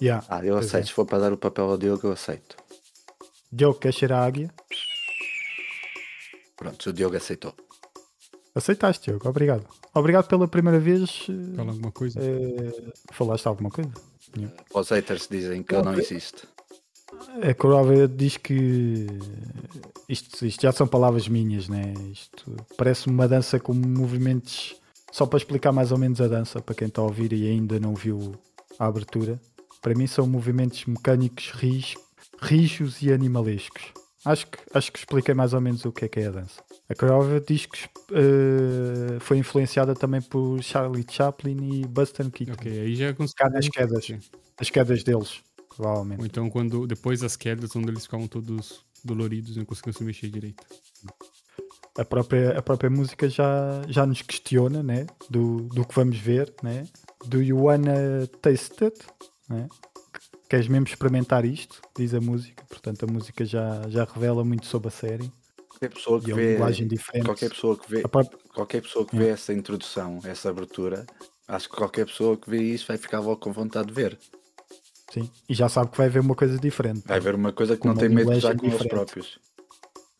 Yeah. 0.01 0.25
Ah, 0.29 0.43
eu 0.45 0.55
Pois 0.55 0.67
aceito. 0.67 0.85
é. 0.85 0.87
Se 0.87 0.93
for 0.95 1.05
para 1.05 1.19
dar 1.19 1.33
o 1.35 1.37
papel 1.37 1.65
ao 1.67 1.77
Diogo, 1.77 2.07
eu 2.07 2.13
aceito. 2.13 2.57
Diogo, 3.53 3.79
quer 3.79 3.93
cheirar 3.93 4.23
a 4.23 4.27
águia? 4.27 4.51
Pronto, 6.57 6.89
o 6.89 6.93
Diogo 6.95 7.17
aceitou. 7.17 7.55
Aceitaste, 8.55 9.11
Diogo. 9.11 9.29
Obrigado. 9.29 9.67
Obrigado 9.95 10.27
pela 10.27 10.49
primeira 10.49 10.79
vez. 10.79 11.27
Fala 11.57 11.71
alguma 11.71 11.93
coisa. 11.93 12.19
eh, 12.21 12.93
falaste 13.13 13.47
alguma 13.47 13.71
coisa? 13.71 13.91
Os 14.75 14.89
haters 14.91 15.29
dizem 15.31 15.63
que 15.63 15.75
eu 15.75 15.85
não 15.85 15.95
existo. 15.95 16.49
A 17.49 17.55
Corova 17.55 18.09
diz 18.09 18.37
que 18.37 19.07
isto, 20.09 20.45
isto 20.45 20.63
já 20.63 20.73
são 20.73 20.87
palavras 20.87 21.29
minhas, 21.29 21.69
né? 21.69 21.95
Isto 22.13 22.57
parece 22.77 23.07
uma 23.07 23.29
dança 23.29 23.61
com 23.61 23.73
movimentos. 23.73 24.77
Só 25.13 25.27
para 25.27 25.37
explicar 25.37 25.71
mais 25.71 25.93
ou 25.93 25.99
menos 25.99 26.21
a 26.21 26.27
dança, 26.27 26.61
para 26.61 26.75
quem 26.75 26.89
está 26.89 27.01
a 27.01 27.05
ouvir 27.05 27.33
e 27.33 27.49
ainda 27.49 27.79
não 27.79 27.95
viu 27.95 28.35
a 28.81 28.87
abertura, 28.87 29.41
para 29.81 29.95
mim 29.95 30.09
são 30.09 30.27
movimentos 30.27 30.85
mecânicos 30.87 31.53
rijos 32.41 33.01
e 33.01 33.13
animalescos. 33.13 33.93
Acho 34.25 34.47
que, 34.47 34.59
acho 34.73 34.91
que 34.93 34.99
expliquei 34.99 35.35
mais 35.35 35.53
ou 35.53 35.61
menos 35.61 35.85
o 35.85 35.93
que 35.93 36.07
é 36.07 36.09
que 36.09 36.21
é 36.21 36.27
a 36.29 36.31
dança. 36.31 36.63
A 36.89 36.95
Corova 36.95 37.41
diz 37.41 37.67
que 37.67 37.79
eh, 38.13 39.19
foi 39.21 39.37
influenciada 39.39 39.95
também 39.95 40.23
por 40.23 40.63
Charlie 40.63 41.05
Chaplin 41.09 41.81
e 41.81 41.87
Buster 41.87 42.31
Keaton. 42.31 42.55
Ok, 42.55 42.81
aí 42.81 42.95
já 42.97 43.13
consegui. 43.13 43.37
Cá 43.37 43.51
nas 43.51 43.69
quedas. 43.69 44.09
As 44.59 44.71
quedas 44.71 45.03
deles, 45.03 45.43
Ou 45.59 45.77
provavelmente. 45.77 46.25
então 46.25 46.49
quando 46.49 46.87
depois 46.87 47.21
das 47.21 47.37
quedas, 47.37 47.75
onde 47.77 47.91
eles 47.91 48.05
ficavam 48.05 48.27
todos 48.27 48.85
doloridos 49.05 49.57
e 49.57 49.59
não 49.59 49.67
conseguiam 49.67 49.93
se 49.93 50.03
mexer 50.05 50.29
direito. 50.31 50.65
a 51.99 52.05
própria, 52.05 52.59
a 52.59 52.63
própria 52.63 52.89
música 52.89 53.29
já, 53.29 53.83
já 53.89 54.07
nos 54.07 54.23
questiona 54.23 54.83
né? 54.83 55.07
do, 55.29 55.63
do 55.69 55.85
que 55.85 55.95
vamos 55.95 56.17
ver. 56.19 56.53
Né? 56.63 56.87
Do 57.27 57.43
you 57.43 57.59
wanna 57.59 58.27
taste 58.41 58.85
it? 58.85 58.99
Né? 59.49 59.69
Queres 60.49 60.69
mesmo 60.69 60.87
experimentar 60.87 61.45
isto? 61.45 61.81
Diz 61.97 62.15
a 62.15 62.21
música. 62.21 62.65
Portanto, 62.69 63.05
a 63.05 63.13
música 63.13 63.45
já, 63.45 63.83
já 63.89 64.05
revela 64.05 64.45
muito 64.45 64.67
sobre 64.67 64.89
a 64.89 64.91
série 64.91 65.33
Qualquer 65.69 65.91
pessoa 65.93 66.21
que 66.21 66.29
e 66.31 66.33
a 66.33 66.37
vê. 66.37 66.53
linguagem 66.53 66.87
diferente. 66.87 67.25
Qualquer 67.25 67.51
pessoa 67.51 67.77
que 67.77 67.91
vê, 67.91 68.03
própria- 68.03 68.39
qualquer 68.55 68.83
pessoa 68.83 69.05
que 69.07 69.17
vê 69.17 69.29
essa 69.29 69.53
introdução, 69.53 70.21
essa 70.25 70.49
abertura, 70.51 71.05
acho 71.49 71.69
que 71.69 71.77
qualquer 71.77 72.07
pessoa 72.07 72.37
que 72.37 72.49
vê 72.49 72.63
isso 72.63 72.87
vai 72.87 72.97
ficar 72.97 73.19
logo 73.21 73.39
com 73.39 73.53
vontade 73.53 73.89
de 73.89 73.95
ver. 73.95 74.19
sim. 75.13 75.29
E 75.49 75.55
já 75.55 75.69
sabe 75.69 75.91
que 75.91 75.99
vai 75.99 76.09
ver 76.09 76.21
uma 76.21 76.35
coisa 76.35 76.59
diferente. 76.59 77.03
Vai 77.07 77.19
ver 77.21 77.35
uma 77.35 77.53
coisa 77.53 77.75
que 77.77 77.83
Com 77.83 77.89
não 77.89 77.97
tem 77.97 78.09
medo 78.09 78.31
de 78.31 78.39
usar 78.39 78.55
com 78.57 78.67
eles 78.67 78.73
diferente. 78.79 78.91
próprios. 78.91 79.39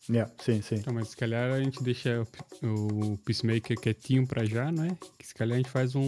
Yeah, 0.09 0.31
sim, 0.39 0.61
sim. 0.61 0.75
Então, 0.75 0.93
mas 0.93 1.09
se 1.09 1.17
calhar 1.17 1.51
a 1.51 1.59
gente 1.63 1.81
deixa 1.81 2.27
o, 2.61 3.13
o 3.13 3.17
Peacemaker 3.17 3.75
quietinho 3.79 4.27
pra 4.27 4.45
já, 4.45 4.71
não 4.71 4.83
é? 4.83 4.89
Que 5.17 5.25
se 5.25 5.33
calhar 5.33 5.55
a 5.55 5.57
gente 5.57 5.69
faz 5.71 5.95
um, 5.95 6.03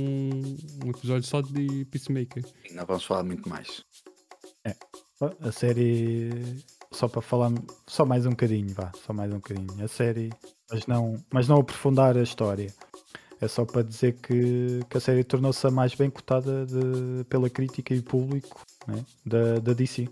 um 0.86 0.89
episódio 0.89 1.23
só 1.27 1.41
de 1.41 1.84
Peacemaker. 1.86 2.45
Não 2.73 2.86
vamos 2.86 3.03
falar 3.06 3.23
muito 3.23 3.49
mais. 3.49 3.82
A 5.41 5.51
série, 5.51 6.63
só 6.91 7.08
para 7.08 7.21
falar, 7.21 7.51
só 7.88 8.06
mais 8.06 8.25
um 8.25 8.32
bocadinho, 8.32 8.73
vá, 8.73 8.91
só 9.06 9.13
mais 9.13 9.32
um 9.32 9.38
bocadinho. 9.38 9.84
A 9.84 9.88
série, 9.88 10.32
mas 10.71 10.86
não, 10.86 11.15
mas 11.32 11.47
não 11.47 11.58
aprofundar 11.58 12.15
a 12.17 12.21
história. 12.21 12.73
É 13.39 13.47
só 13.47 13.65
para 13.65 13.84
dizer 13.84 14.13
que, 14.13 14.80
que 14.89 14.97
a 14.97 14.99
série 14.99 15.23
tornou-se 15.23 15.65
a 15.65 15.71
mais 15.71 15.93
bem 15.93 16.10
cotada 16.10 16.65
de- 16.65 17.23
pela 17.25 17.49
crítica 17.49 17.93
e 17.93 18.01
público 18.01 18.62
né, 18.88 19.06
da, 19.25 19.60
da 19.60 19.73
DC, 19.73 20.08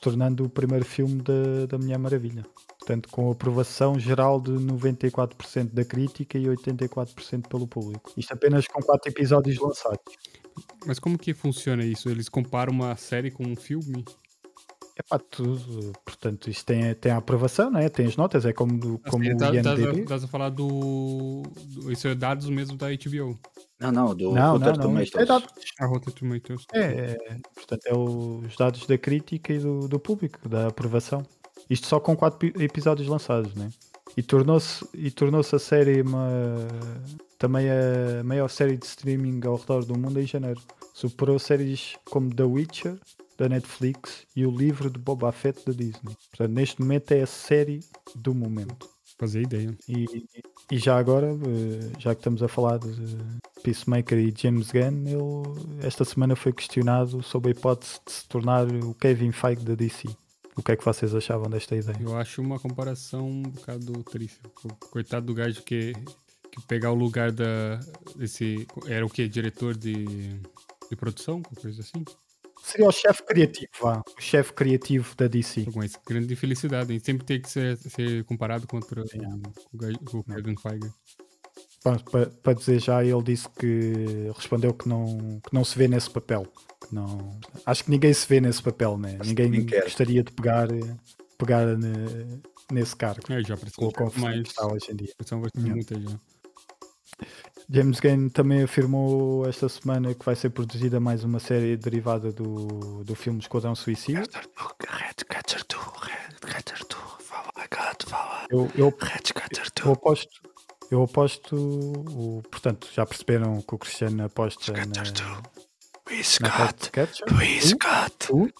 tornando 0.00 0.44
o 0.44 0.48
primeiro 0.48 0.84
filme 0.84 1.22
da, 1.22 1.66
da 1.68 1.78
Mulher 1.78 1.98
Maravilha. 1.98 2.44
Portanto, 2.78 3.08
com 3.10 3.30
aprovação 3.30 3.98
geral 3.98 4.40
de 4.40 4.52
94% 4.52 5.70
da 5.72 5.84
crítica 5.84 6.38
e 6.38 6.44
84% 6.46 7.46
pelo 7.46 7.66
público. 7.68 8.10
Isto 8.16 8.32
apenas 8.32 8.66
com 8.66 8.80
quatro 8.82 9.10
episódios 9.10 9.58
lançados. 9.58 10.00
Mas 10.86 10.98
como 10.98 11.18
que 11.18 11.34
funciona 11.34 11.84
isso? 11.84 12.08
Eles 12.08 12.28
comparam 12.28 12.72
uma 12.72 12.96
série 12.96 13.30
com 13.30 13.44
um 13.46 13.56
filme? 13.56 14.04
É 14.96 15.02
para 15.02 15.18
tudo. 15.18 15.92
Portanto, 16.04 16.50
isto 16.50 16.64
tem, 16.66 16.94
tem 16.94 17.12
a 17.12 17.16
aprovação, 17.18 17.70
né? 17.70 17.88
tem 17.88 18.06
as 18.06 18.16
notas, 18.16 18.44
é 18.44 18.52
como, 18.52 18.78
do- 18.78 18.98
como 19.08 19.24
Assim, 19.24 19.34
o 19.34 19.38
tá- 19.38 19.46
tá- 19.46 19.54
IMDB. 19.54 20.00
Estás 20.02 20.24
a 20.24 20.28
falar 20.28 20.50
do, 20.50 21.42
do. 21.66 21.90
Isso 21.92 22.06
é 22.08 22.14
dados 22.14 22.48
mesmo 22.50 22.76
da 22.76 22.88
HBO. 22.90 23.38
Não, 23.78 23.90
não, 23.92 24.14
do 24.14 24.32
Não, 24.32 24.52
Rotter 24.58 24.76
não, 24.78 24.92
não. 24.92 25.00
É, 25.00 25.24
dados, 25.24 25.48
A 25.78 25.86
Rotten 25.86 26.12
Tomatoes. 26.14 26.66
é, 26.74 26.80
é, 26.80 27.36
portanto, 27.54 27.80
é 27.86 27.96
os 27.96 28.56
dados 28.56 28.86
da 28.86 28.98
crítica 28.98 29.54
e 29.54 29.58
do, 29.58 29.88
do 29.88 29.98
público, 29.98 30.46
da 30.48 30.66
aprovação. 30.66 31.22
Isto 31.70 31.86
só 31.86 31.98
com 31.98 32.14
quatro 32.14 32.38
pi- 32.38 32.52
episódios 32.62 33.08
lançados, 33.08 33.54
né? 33.54 33.70
E 34.16 34.22
tornou-se 34.22 34.86
e 34.94 35.10
tornou-se 35.10 35.54
a 35.54 35.58
série 35.58 36.02
uma, 36.02 36.28
também 37.38 37.66
a 37.70 38.22
maior 38.22 38.48
série 38.48 38.76
de 38.76 38.84
streaming 38.84 39.40
ao 39.46 39.56
redor 39.56 39.84
do 39.84 39.98
mundo 39.98 40.20
em 40.20 40.26
janeiro. 40.26 40.60
Superou 40.92 41.38
séries 41.38 41.96
como 42.04 42.34
The 42.34 42.44
Witcher, 42.44 42.98
da 43.38 43.48
Netflix, 43.48 44.26
e 44.36 44.44
o 44.44 44.50
livro 44.50 44.90
de 44.90 44.98
Boba 44.98 45.32
Fett 45.32 45.64
da 45.64 45.72
Disney. 45.72 46.14
Portanto, 46.30 46.52
neste 46.52 46.80
momento 46.82 47.12
é 47.12 47.22
a 47.22 47.26
série 47.26 47.80
do 48.14 48.34
momento. 48.34 48.88
Fazer 49.18 49.42
ideia. 49.42 49.74
E, 49.88 50.26
e 50.70 50.78
já 50.78 50.98
agora, 50.98 51.28
eh, 51.28 51.98
já 51.98 52.14
que 52.14 52.20
estamos 52.20 52.42
a 52.42 52.48
falar 52.48 52.78
de 52.78 52.92
Peacemaker 53.62 54.18
e 54.18 54.34
James 54.36 54.70
Gunn, 54.70 55.06
ele 55.06 55.86
esta 55.86 56.04
semana 56.04 56.36
foi 56.36 56.52
questionado 56.52 57.22
sobre 57.22 57.50
a 57.50 57.52
hipótese 57.52 58.00
de 58.06 58.12
se 58.12 58.28
tornar 58.28 58.66
o 58.66 58.94
Kevin 58.94 59.32
Feige 59.32 59.64
da 59.64 59.74
DC. 59.74 60.08
O 60.56 60.62
que 60.62 60.72
é 60.72 60.76
que 60.76 60.84
vocês 60.84 61.14
achavam 61.14 61.48
desta 61.48 61.74
ideia? 61.76 61.96
Eu 62.00 62.16
acho 62.16 62.42
uma 62.42 62.58
comparação 62.58 63.28
um 63.28 63.42
bocado 63.42 64.02
triste. 64.04 64.40
Co- 64.54 64.68
Coitado 64.90 65.26
do 65.26 65.34
gajo 65.34 65.62
que, 65.62 65.92
que 66.50 66.60
pegar 66.66 66.90
o 66.90 66.94
lugar 66.94 67.32
da. 67.32 67.80
Desse. 68.16 68.66
Era 68.86 69.06
o 69.06 69.10
que? 69.10 69.26
Diretor 69.28 69.76
de, 69.76 70.04
de 70.90 70.96
produção? 70.96 71.40
Coisa 71.42 71.80
assim? 71.80 72.04
Seria 72.62 72.86
o 72.86 72.92
chefe 72.92 73.22
criativo, 73.24 73.70
vá. 73.80 74.02
O 74.18 74.20
chefe 74.20 74.52
criativo 74.52 75.14
da 75.16 75.26
DC. 75.26 75.64
Com 75.72 75.82
essa 75.82 75.98
grande 76.06 76.32
infelicidade. 76.34 76.92
Ele 76.92 77.00
sempre 77.00 77.24
tem 77.24 77.40
que 77.40 77.48
ser, 77.48 77.78
ser 77.78 78.22
comparado 78.24 78.66
contra 78.66 79.00
o, 79.00 79.04
o, 79.04 80.18
o 80.18 80.24
Kevin 80.24 80.56
Feige. 80.56 80.92
Para 82.42 82.52
dizer 82.52 82.78
já, 82.78 83.02
ele 83.04 83.22
disse 83.22 83.48
que 83.48 84.30
respondeu 84.36 84.74
que 84.74 84.88
não, 84.88 85.40
que 85.46 85.52
não 85.54 85.64
se 85.64 85.78
vê 85.78 85.88
nesse 85.88 86.10
papel. 86.10 86.46
Que 86.86 86.94
não, 86.94 87.38
acho 87.64 87.84
que 87.84 87.90
ninguém 87.90 88.12
se 88.12 88.26
vê 88.28 88.40
nesse 88.40 88.62
papel, 88.62 88.98
né? 88.98 89.16
Acho 89.18 89.30
Ninguém 89.30 89.50
ninguém 89.50 89.80
gostaria 89.82 90.22
de 90.22 90.30
pegar, 90.32 90.68
pegar 91.38 91.66
ne- 91.78 92.40
nesse 92.70 92.94
cargo. 92.94 93.20
É, 93.32 93.42
já 93.42 93.54
Com 93.56 93.60
precisou 93.62 93.88
a 93.88 93.92
confusão 93.92 94.28
mais. 94.28 94.40
está 94.48 94.66
hoje 94.66 94.92
em 94.92 94.96
dia. 94.96 95.12
Muita 95.56 95.98
já. 96.00 96.20
James 97.72 98.00
Gunn 98.00 98.28
também 98.30 98.62
afirmou 98.62 99.48
esta 99.48 99.68
semana 99.68 100.12
que 100.14 100.24
vai 100.24 100.34
ser 100.34 100.50
produzida 100.50 100.98
mais 100.98 101.22
uma 101.22 101.38
série 101.38 101.76
derivada 101.76 102.32
do, 102.32 103.04
do 103.04 103.14
filme 103.14 103.38
Esquadrão 103.38 103.74
Suicida. 103.74 104.22
Eu, 108.50 108.68
eu, 108.74 108.92
eu 109.84 109.92
aposto, 109.92 110.28
eu 110.90 111.02
aposto, 111.02 111.54
o, 111.56 112.42
portanto, 112.50 112.88
já 112.92 113.04
perceberam 113.06 113.60
que 113.62 113.74
o 113.74 113.78
Cristiano 113.78 114.24
aposta 114.24 114.72
na, 114.72 114.86
na 116.40 116.48
Ratcatcher. 116.48 117.26
Tu? 117.26 117.34
Tu? 118.18 118.50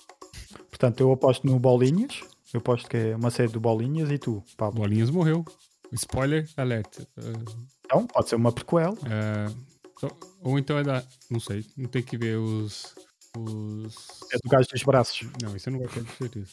Portanto, 0.68 1.00
eu 1.00 1.12
aposto 1.12 1.46
no 1.46 1.58
Bolinhas. 1.58 2.20
Eu 2.52 2.58
aposto 2.58 2.88
que 2.88 2.96
é 2.96 3.16
uma 3.16 3.30
série 3.30 3.48
do 3.52 3.60
Bolinhas 3.60 4.10
e 4.10 4.18
tu, 4.18 4.42
Pablo. 4.56 4.80
Bolinhas 4.80 5.10
morreu. 5.10 5.44
Spoiler 5.92 6.48
alert. 6.56 7.00
Uh, 7.18 7.68
Então, 7.84 8.06
pode 8.06 8.28
ser 8.28 8.36
uma 8.36 8.52
prequel. 8.52 8.92
uh, 8.92 9.56
então- 9.96 10.16
ou 10.42 10.58
então 10.58 10.78
é 10.78 10.84
da. 10.84 11.04
Não 11.28 11.40
sei. 11.40 11.64
Não 11.76 11.88
tem 11.88 12.02
que 12.02 12.16
ver 12.16 12.36
os. 12.38 12.94
Os. 13.36 14.08
É 14.32 14.36
do 14.42 14.48
gajo 14.48 14.68
dos 14.72 14.82
braços. 14.84 15.26
Não, 15.42 15.54
isso 15.56 15.68
eu 15.68 15.72
não 15.72 15.80
vai 15.80 15.88
ter 15.88 16.04
certeza. 16.16 16.50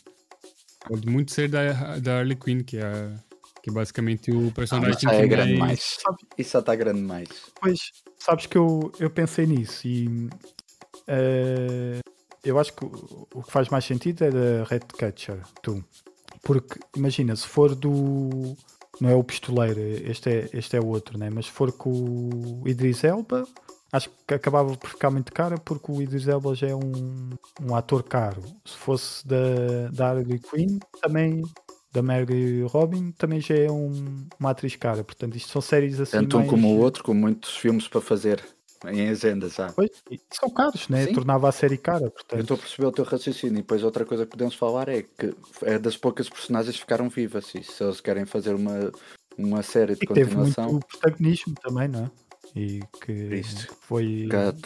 Pode 0.87 1.07
muito 1.07 1.31
ser 1.31 1.49
da, 1.49 1.99
da 1.99 2.19
Harley 2.19 2.35
Quinn, 2.35 2.63
que 2.63 2.77
é, 2.77 2.83
a- 2.85 3.23
que 3.67 3.73
basicamente 3.73 4.31
o 4.31 4.47
Ah, 4.47 4.51
personagem 4.51 4.89
mas 4.93 5.01
já 5.01 5.13
é 5.13 5.27
grande 5.27 5.57
mais- 5.57 5.97
mais. 6.05 6.17
Isso 6.37 6.51
já 6.53 6.59
está 6.59 6.75
grande 6.75 7.01
mais. 7.01 7.27
Pois, 7.59 7.79
sabes 8.17 8.45
que 8.45 8.57
eu, 8.57 8.91
eu 8.99 9.09
pensei 9.09 9.45
nisso 9.45 9.85
e 9.87 10.29
eh, 11.07 11.99
eu 12.43 12.57
acho 12.59 12.73
que 12.73 12.85
o, 12.85 13.27
o 13.33 13.43
que 13.43 13.51
faz 13.51 13.67
mais 13.69 13.85
sentido 13.85 14.23
é 14.23 14.31
da 14.31 14.63
Red 14.63 14.79
Catcher, 14.97 15.41
tu. 15.61 15.83
Porque 16.43 16.79
imagina, 16.95 17.35
se 17.35 17.45
for 17.47 17.75
do. 17.75 18.55
Não 19.01 19.09
é 19.09 19.15
o 19.15 19.23
pistoleiro, 19.23 19.79
este 19.79 20.29
é, 20.29 20.49
este 20.53 20.75
é 20.75 20.79
o 20.79 20.87
outro, 20.87 21.19
né? 21.19 21.29
mas 21.29 21.45
se 21.45 21.51
for 21.51 21.71
com 21.71 21.91
o 21.91 22.63
Idris 22.67 23.03
Elba, 23.03 23.45
acho 23.91 24.09
que 24.27 24.33
acabava 24.33 24.75
por 24.75 24.89
ficar 24.89 25.11
muito 25.11 25.31
cara 25.31 25.55
porque 25.59 25.91
o 25.91 26.01
Idris 26.01 26.27
Elba 26.27 26.55
já 26.55 26.69
é 26.69 26.75
um, 26.75 27.29
um 27.61 27.75
ator 27.75 28.01
caro. 28.01 28.41
Se 28.65 28.75
fosse 28.75 29.27
da, 29.27 29.89
da 29.93 30.09
Harley 30.09 30.39
Quinn, 30.39 30.79
também. 30.99 31.43
Da 31.91 32.01
Mary 32.01 32.61
Robin 32.63 33.11
também 33.11 33.39
já 33.41 33.55
é 33.55 33.71
um- 33.71 34.27
uma 34.39 34.51
atriz 34.51 34.75
cara, 34.75 35.03
portanto 35.03 35.35
isto 35.35 35.49
são 35.51 35.61
séries 35.61 35.99
assim 35.99 36.17
Tanto 36.17 36.35
um 36.37 36.39
mais- 36.41 36.49
como 36.51 36.67
o 36.75 36.79
outro, 36.79 37.03
com 37.03 37.13
muitos 37.13 37.55
filmes 37.57 37.87
para 37.87 38.01
fazer 38.01 38.43
em 38.85 39.09
agenda 39.09 39.49
já. 39.49 39.71
Pois, 39.71 39.89
são 40.31 40.49
caros, 40.49 40.87
né? 40.89 41.05
Sim. 41.07 41.13
Tornava 41.13 41.49
a 41.49 41.51
série 41.51 41.77
cara, 41.77 42.05
Eu 42.05 42.11
portanto. 42.11 42.41
estou 42.41 42.55
a 42.55 42.59
perceber 42.59 42.85
o 42.87 42.91
teu 42.91 43.05
raciocínio. 43.05 43.55
E 43.55 43.61
depois 43.61 43.83
outra 43.83 44.05
coisa 44.05 44.25
que 44.25 44.31
podemos 44.31 44.53
falar 44.53 44.87
é 44.89 45.01
que 45.01 45.33
é 45.63 45.79
das 45.79 45.97
poucas 45.97 46.29
personagens 46.29 46.75
que 46.75 46.81
ficaram 46.81 47.09
vivas. 47.09 47.55
E 47.55 47.63
se 47.63 47.83
eles 47.83 47.99
querem 48.01 48.25
fazer 48.25 48.53
uma, 48.53 48.91
uma 49.37 49.63
série 49.63 49.95
de 49.95 50.03
E 50.03 50.07
que 50.07 50.13
teve 50.13 50.35
continuação, 50.35 50.71
muito 50.73 50.85
protagonismo 50.87 51.55
também, 51.63 51.87
não 51.87 52.03
é? 52.05 52.11
E 52.55 52.79
que 53.03 53.11
Isso. 53.11 53.67
foi. 53.81 54.27
Gat, 54.29 54.59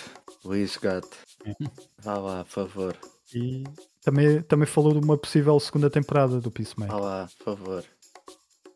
Luís 0.43 0.75
Gat. 0.77 1.07
Vá 2.03 2.17
lá, 2.17 2.43
por 2.43 2.51
favor. 2.51 2.97
E 3.33 3.63
também, 4.03 4.41
também 4.43 4.65
falou 4.67 4.93
de 4.93 4.99
uma 5.05 5.17
possível 5.17 5.59
segunda 5.59 5.89
temporada 5.89 6.39
do 6.39 6.49
Peacemaker. 6.51 6.97
lá, 6.97 7.29
por 7.37 7.55
favor. 7.55 7.83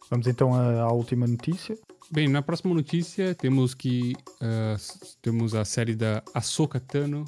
Vamos 0.09 0.27
então 0.27 0.53
à, 0.53 0.81
à 0.81 0.91
última 0.91 1.25
notícia. 1.27 1.77
Bem, 2.11 2.27
na 2.27 2.41
próxima 2.41 2.73
notícia 2.73 3.33
temos 3.33 3.73
que 3.73 4.13
s- 4.75 5.17
temos 5.21 5.55
a 5.55 5.65
série 5.65 5.95
da 5.95 6.21
Ahsoka 6.33 6.79
Tano, 6.79 7.25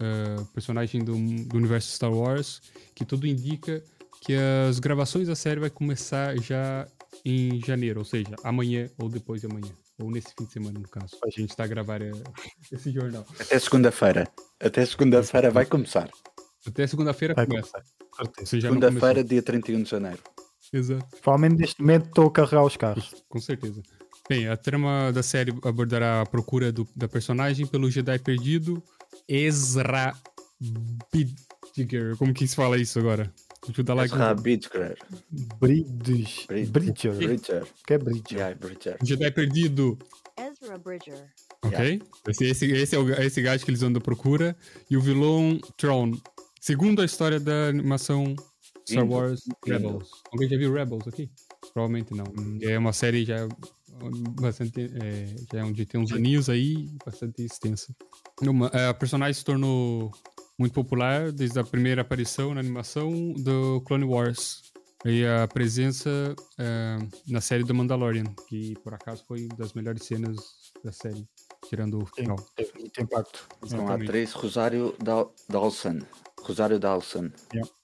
ah, 0.00 0.42
personagem 0.54 1.04
do, 1.04 1.12
do 1.44 1.56
universo 1.56 1.92
Star 1.92 2.10
Wars, 2.12 2.62
que 2.94 3.04
tudo 3.04 3.26
indica 3.26 3.82
que 4.22 4.34
as 4.68 4.78
gravações 4.78 5.28
da 5.28 5.36
série 5.36 5.60
vai 5.60 5.68
começar 5.70 6.34
já 6.38 6.86
em 7.24 7.60
janeiro, 7.62 7.98
ou 8.00 8.04
seja, 8.04 8.34
amanhã 8.42 8.88
ou 8.98 9.08
depois 9.10 9.42
de 9.42 9.46
amanhã, 9.46 9.70
ou 9.98 10.10
nesse 10.10 10.28
fim 10.36 10.46
de 10.46 10.52
semana 10.54 10.78
no 10.78 10.88
caso. 10.88 11.16
A 11.22 11.28
gente 11.28 11.50
está 11.50 11.64
a 11.64 11.66
gravar 11.66 12.00
eh, 12.00 12.10
esse 12.72 12.90
jornal. 12.90 13.26
Até 13.38 13.58
segunda-feira. 13.58 14.26
Até 14.58 14.86
segunda-feira 14.86 15.50
vai 15.50 15.66
começar. 15.66 16.10
Até 16.66 16.86
segunda-feira 16.86 17.34
começa. 17.34 17.82
Segunda-feira, 18.44 19.22
dia 19.24 19.42
31 19.42 19.82
de 19.82 19.90
janeiro. 19.90 20.18
Exato. 20.72 21.06
Provavelmente 21.22 21.60
neste 21.60 21.80
momento 21.80 22.06
estou 22.08 22.26
a 22.26 22.30
carregar 22.32 22.64
os 22.64 22.76
carros. 22.76 23.14
Com 23.28 23.40
certeza. 23.40 23.82
Bem, 24.28 24.48
a 24.48 24.56
trama 24.56 25.12
da 25.12 25.22
série 25.22 25.52
abordará 25.62 26.22
a 26.22 26.26
procura 26.26 26.72
do- 26.72 26.88
da 26.96 27.06
personagem 27.06 27.66
pelo 27.66 27.88
Jedi 27.90 28.18
perdido 28.18 28.82
Ezra 29.28 30.12
Bidger. 31.12 32.16
Como 32.16 32.34
que 32.34 32.46
se 32.48 32.56
fala 32.56 32.76
isso 32.76 32.98
agora? 32.98 33.32
Ajuda 33.68 33.94
lá. 33.94 34.04
Ezra 34.04 34.34
com- 34.34 34.42
Bridger. 34.42 34.96
Bridges. 35.60 36.46
Brid- 36.46 36.70
Bridger. 36.70 37.14
Bridger. 37.14 37.64
Que 37.86 37.94
é 37.94 37.98
Bridger? 37.98 38.38
Yeah, 38.38 38.54
Bridger. 38.58 38.96
Jedi 39.02 39.30
perdido. 39.30 39.98
Ezra 40.36 40.78
Bridger. 40.78 41.24
Ok? 41.62 42.02
Esse, 42.28 42.44
esse, 42.44 42.66
esse 42.72 42.96
é 42.96 42.98
o, 42.98 43.08
esse 43.22 43.40
gajo 43.42 43.64
que 43.64 43.70
eles 43.70 43.82
andam 43.82 44.00
à 44.00 44.04
procura. 44.04 44.56
E 44.90 44.96
o 44.96 45.00
vilão 45.00 45.58
Tron. 45.76 46.12
Segundo 46.66 47.00
a 47.00 47.04
história 47.04 47.38
da 47.38 47.68
animação 47.68 48.34
Star 48.90 49.08
Wars. 49.08 49.42
Rebels. 49.64 50.10
Alguém 50.32 50.48
já 50.48 50.56
viu 50.58 50.72
Rebels 50.72 51.06
aqui? 51.06 51.30
Provavelmente 51.72 52.12
não. 52.12 52.24
É 52.60 52.76
uma 52.76 52.92
série 52.92 53.24
já 53.24 53.46
bastante. 54.40 54.90
é, 55.00 55.26
já 55.52 55.60
é 55.60 55.62
onde 55.62 55.86
tem 55.86 56.00
uns 56.00 56.10
aninhos 56.10 56.48
aí, 56.48 56.90
bastante 57.04 57.44
extensa. 57.44 57.94
Uma- 58.42 58.66
a 58.66 58.92
personagem 58.92 59.34
se 59.34 59.44
tornou 59.44 60.10
muito 60.58 60.72
popular 60.72 61.30
desde 61.30 61.56
a 61.56 61.62
primeira 61.62 62.02
aparição 62.02 62.52
na 62.52 62.58
animação 62.58 63.32
do 63.34 63.80
Clone 63.82 64.04
Wars. 64.04 64.62
E 65.04 65.24
a 65.24 65.46
presença 65.46 66.34
é, 66.58 66.98
na 67.28 67.40
série 67.40 67.62
do 67.62 67.72
Mandalorian, 67.72 68.24
que 68.48 68.74
por 68.82 68.92
acaso 68.92 69.22
foi 69.28 69.44
uma 69.46 69.54
das 69.56 69.72
melhores 69.72 70.02
cenas 70.04 70.36
da 70.82 70.90
série, 70.90 71.24
tirando 71.68 72.02
o 72.02 72.06
final. 72.06 72.36
teve 72.54 72.72
muito 72.78 73.00
impacto. 73.00 73.46
Com 73.60 73.64
a 73.64 73.68
Exatamente. 73.68 74.04
atriz 74.08 74.32
Rosário 74.32 74.94
Dal- 75.02 75.32
Dawson. 75.48 75.98
Rosário 76.40 76.78
Dawson. 76.78 77.30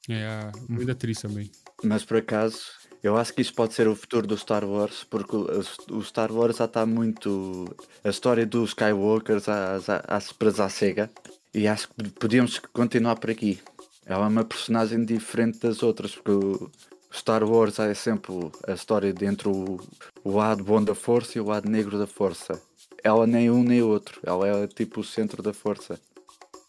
É 0.08 0.24
a 0.26 0.52
grande 0.68 0.90
atriz 0.92 1.20
também. 1.20 1.50
Mas 1.82 2.04
por 2.04 2.16
acaso, 2.18 2.60
eu 3.02 3.16
acho 3.16 3.34
que 3.34 3.42
isso 3.42 3.54
pode 3.54 3.74
ser 3.74 3.88
o 3.88 3.96
futuro 3.96 4.26
do 4.26 4.36
Star 4.38 4.64
Wars, 4.64 5.04
porque 5.04 5.34
o, 5.36 6.02
Star 6.02 6.30
Wars 6.32 6.56
já 6.58 6.66
está 6.66 6.86
muito. 6.86 7.74
A 8.04 8.08
história 8.08 8.46
dos 8.46 8.70
Skywalkers 8.70 9.44
já, 9.44 9.78
já, 9.80 10.04
já 10.08 10.20
se 10.20 10.32
presa 10.34 10.64
à 10.64 10.68
cega. 10.68 11.10
E 11.54 11.66
acho 11.68 11.88
que 11.88 12.08
podíamos 12.10 12.58
continuar 12.72 13.16
por 13.16 13.30
aqui. 13.30 13.60
Ela 14.06 14.24
é 14.24 14.28
uma 14.28 14.44
personagem 14.44 15.04
diferente 15.04 15.58
das 15.58 15.82
outras, 15.82 16.14
porque 16.14 16.30
o 16.30 16.70
Star 17.12 17.44
Wars 17.44 17.78
é 17.78 17.92
sempre 17.94 18.32
a 18.66 18.72
história 18.72 19.12
de 19.12 19.24
entre 19.26 19.48
o, 19.48 19.78
o 20.24 20.36
lado 20.36 20.64
bom 20.64 20.82
da 20.82 20.94
força 20.94 21.36
e 21.36 21.40
o 21.40 21.46
lado 21.46 21.68
negro 21.68 21.98
da 21.98 22.06
força. 22.06 22.60
Ela 23.04 23.26
nem 23.26 23.50
um 23.50 23.62
nem 23.62 23.82
outro. 23.82 24.20
Ela 24.24 24.48
é 24.48 24.66
tipo 24.66 25.00
o 25.00 25.04
centro 25.04 25.42
da 25.42 25.52
força. 25.52 25.98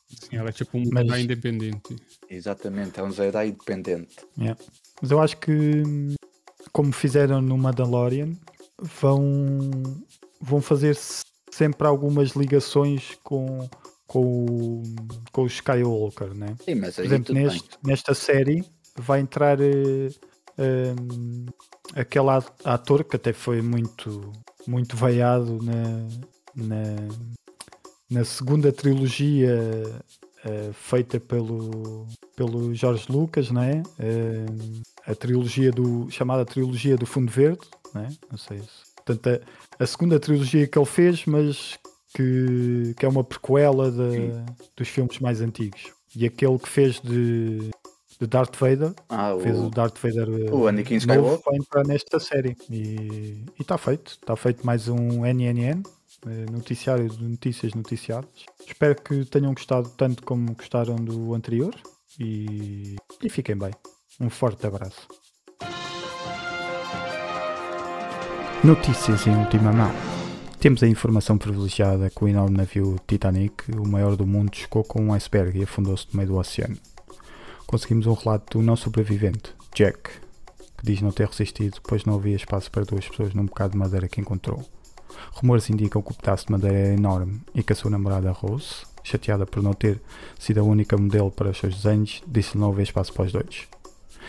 Sim, 0.09 0.37
ela 0.37 0.49
é 0.49 0.51
tipo 0.51 0.77
um 0.77 0.83
Mas- 0.91 1.05
Jedi 1.07 1.21
independente. 1.23 1.95
Exatamente, 2.29 2.99
é 2.99 3.03
um 3.03 3.11
Jedi 3.11 3.47
independente. 3.47 4.15
Yeah. 4.37 4.59
Mas 5.01 5.11
eu 5.11 5.19
acho 5.19 5.37
que, 5.37 5.83
como 6.71 6.91
fizeram 6.91 7.41
no 7.41 7.57
Mandalorian, 7.57 8.33
vão, 8.79 9.69
vão 10.39 10.61
fazer 10.61 10.95
sempre 11.51 11.87
algumas 11.87 12.31
ligações 12.31 13.17
com, 13.23 13.67
com, 14.07 14.45
o- 14.45 14.83
com 15.31 15.43
o 15.43 15.47
Skywalker, 15.47 16.33
né? 16.33 16.55
Sim, 16.63 16.75
mas 16.75 16.95
Por 16.95 17.05
exemplo, 17.05 17.33
bem. 17.33 17.43
neste, 17.45 17.69
nesta 17.83 18.13
série 18.13 18.63
vai 18.97 19.19
entrar 19.19 19.57
hum, 19.59 21.45
aquele 21.95 22.29
ator 22.63 23.03
que 23.03 23.15
até 23.15 23.33
foi 23.33 23.61
muito, 23.61 24.31
muito 24.67 24.95
veiado 24.95 25.59
na, 25.61 26.07
na, 26.55 26.95
na 28.09 28.25
segunda 28.25 28.71
trilogia 28.71 29.83
eh, 30.45 30.71
feita 30.73 31.19
pelo, 31.19 32.05
pelo 32.35 32.73
Jorge 32.75 33.05
Lucas, 33.09 33.49
né? 33.49 33.81
Eh, 33.99 34.45
a 35.05 35.15
trilogia 35.15 35.71
do 35.71 36.09
chamada 36.09 36.45
trilogia 36.45 36.97
do 36.97 37.05
Fundo 37.05 37.31
Verde, 37.31 37.65
né? 37.93 38.09
Não 38.29 38.37
sei 38.37 38.59
se. 38.59 38.93
Portanto, 39.05 39.41
a, 39.79 39.83
a 39.83 39.87
segunda 39.87 40.19
trilogia 40.19 40.67
que 40.67 40.77
ele 40.77 40.85
fez, 40.85 41.25
mas 41.25 41.77
que, 42.13 42.93
que 42.97 43.05
é 43.05 43.09
uma 43.09 43.23
prequela 43.23 43.91
Sim. 43.91 44.45
dos 44.77 44.87
filmes 44.87 45.19
mais 45.19 45.41
antigos. 45.41 45.91
E 46.15 46.25
aquele 46.25 46.59
que 46.59 46.69
fez 46.69 47.01
de, 47.01 47.71
de 48.19 48.27
Darth 48.27 48.55
Vader, 48.57 48.93
Ah, 49.09 49.35
fez 49.41 49.57
o 49.57 49.67
o, 49.67 49.69
Darth 49.69 49.97
Vader 49.97 50.27
eh, 50.47 50.51
o 50.51 50.67
Anakin 50.67 50.95
novo, 50.95 51.05
Skywalker. 51.05 51.43
vai 51.45 51.55
entrar 51.57 51.83
nesta 51.85 52.19
série. 52.19 52.55
E 52.69 53.43
está 53.59 53.77
feito. 53.77 54.11
Está 54.21 54.35
feito 54.35 54.65
mais 54.65 54.87
um 54.87 55.25
NNN, 55.25 55.83
eh, 56.27 56.45
noticiário 56.51 57.09
de 57.09 57.23
notícias 57.23 57.73
noticiadas. 57.73 58.29
Espero 58.65 58.95
que 59.01 59.25
tenham 59.25 59.53
gostado 59.53 59.89
tanto 59.97 60.23
como 60.23 60.53
gostaram 60.55 60.95
do 60.95 61.33
anterior. 61.33 61.73
E, 62.19 62.95
e 63.23 63.29
fiquem 63.29 63.57
bem. 63.57 63.71
Um 64.19 64.29
forte 64.29 64.67
abraço. 64.67 65.07
Notícias 68.63 69.27
em 69.27 69.35
última 69.35 69.73
mão. 69.73 69.91
Temos 70.59 70.81
a 70.83 70.87
informação 70.87 71.37
privilegiada 71.37 72.09
que 72.09 72.23
o 72.23 72.27
enorme 72.27 72.55
navio 72.55 72.95
Titanic, 73.05 73.69
o 73.75 73.85
maior 73.85 74.15
do 74.15 74.25
mundo, 74.25 74.55
chocou 74.55 74.83
com 74.83 75.01
um 75.03 75.13
iceberg 75.13 75.59
e 75.59 75.63
afundou-se 75.63 76.07
no 76.11 76.17
meio 76.17 76.29
do 76.29 76.37
oceano. 76.37 76.77
Conseguimos 77.73 78.05
um 78.05 78.13
relato 78.13 78.59
do 78.59 78.63
não 78.63 78.75
sobrevivente, 78.75 79.51
Jack, 79.73 80.11
que 80.77 80.83
diz 80.83 81.01
não 81.01 81.09
ter 81.09 81.27
resistido, 81.27 81.81
pois 81.81 82.05
não 82.05 82.13
havia 82.13 82.35
espaço 82.35 82.69
para 82.69 82.83
duas 82.83 83.09
pessoas 83.09 83.33
num 83.33 83.47
bocado 83.47 83.71
de 83.71 83.79
madeira 83.79 84.07
que 84.07 84.21
encontrou. 84.21 84.63
Rumores 85.31 85.71
indicam 85.71 85.99
que 85.99 86.11
o 86.11 86.13
pedaço 86.13 86.45
de 86.45 86.51
madeira 86.51 86.77
era 86.77 86.93
enorme 86.93 87.41
e 87.55 87.63
que 87.63 87.73
a 87.73 87.75
sua 87.75 87.89
namorada 87.89 88.31
Rose, 88.31 88.85
chateada 89.03 89.47
por 89.47 89.63
não 89.63 89.73
ter 89.73 89.99
sido 90.37 90.59
a 90.59 90.63
única 90.63 90.95
modelo 90.95 91.31
para 91.31 91.49
os 91.49 91.57
seus 91.57 91.73
desenhos, 91.73 92.21
disse-lhe 92.27 92.61
não 92.61 92.69
haver 92.69 92.83
espaço 92.83 93.11
para 93.11 93.25
os 93.25 93.31
dois. 93.31 93.67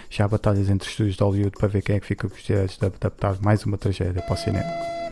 Já 0.09 0.25
há 0.25 0.29
batalhas 0.29 0.71
entre 0.71 0.89
estúdios 0.89 1.15
de 1.15 1.23
Hollywood 1.23 1.59
para 1.59 1.69
ver 1.69 1.83
quem 1.83 1.97
é 1.97 2.01
que 2.01 2.07
fica 2.07 2.27
com 2.27 2.35
os 2.35 2.43
direitos 2.43 2.79
de 2.79 2.87
adaptar 2.87 3.39
mais 3.43 3.63
uma 3.67 3.77
tragédia 3.77 4.23
para 4.23 4.33
o 4.33 4.39
cinema. 4.39 5.04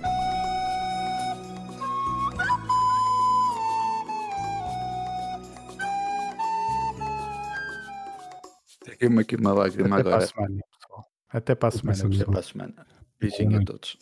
Tem 9.02 9.18
aqui 9.18 9.34
uma 9.34 9.52
lágrima 9.52 9.96
Até 9.96 10.04
para 10.04 10.14
agora. 10.14 10.24
a 10.24 10.26
semana, 10.28 10.60
pessoal. 10.78 11.06
Até 11.28 11.54
para 11.56 11.68
a 11.68 11.72
semana. 11.72 12.14
Até 12.14 12.24
para 12.24 12.38
a 12.38 12.42
semana. 12.44 12.86
Beijinho 13.18 13.60
a 13.60 13.64
todos. 13.64 13.98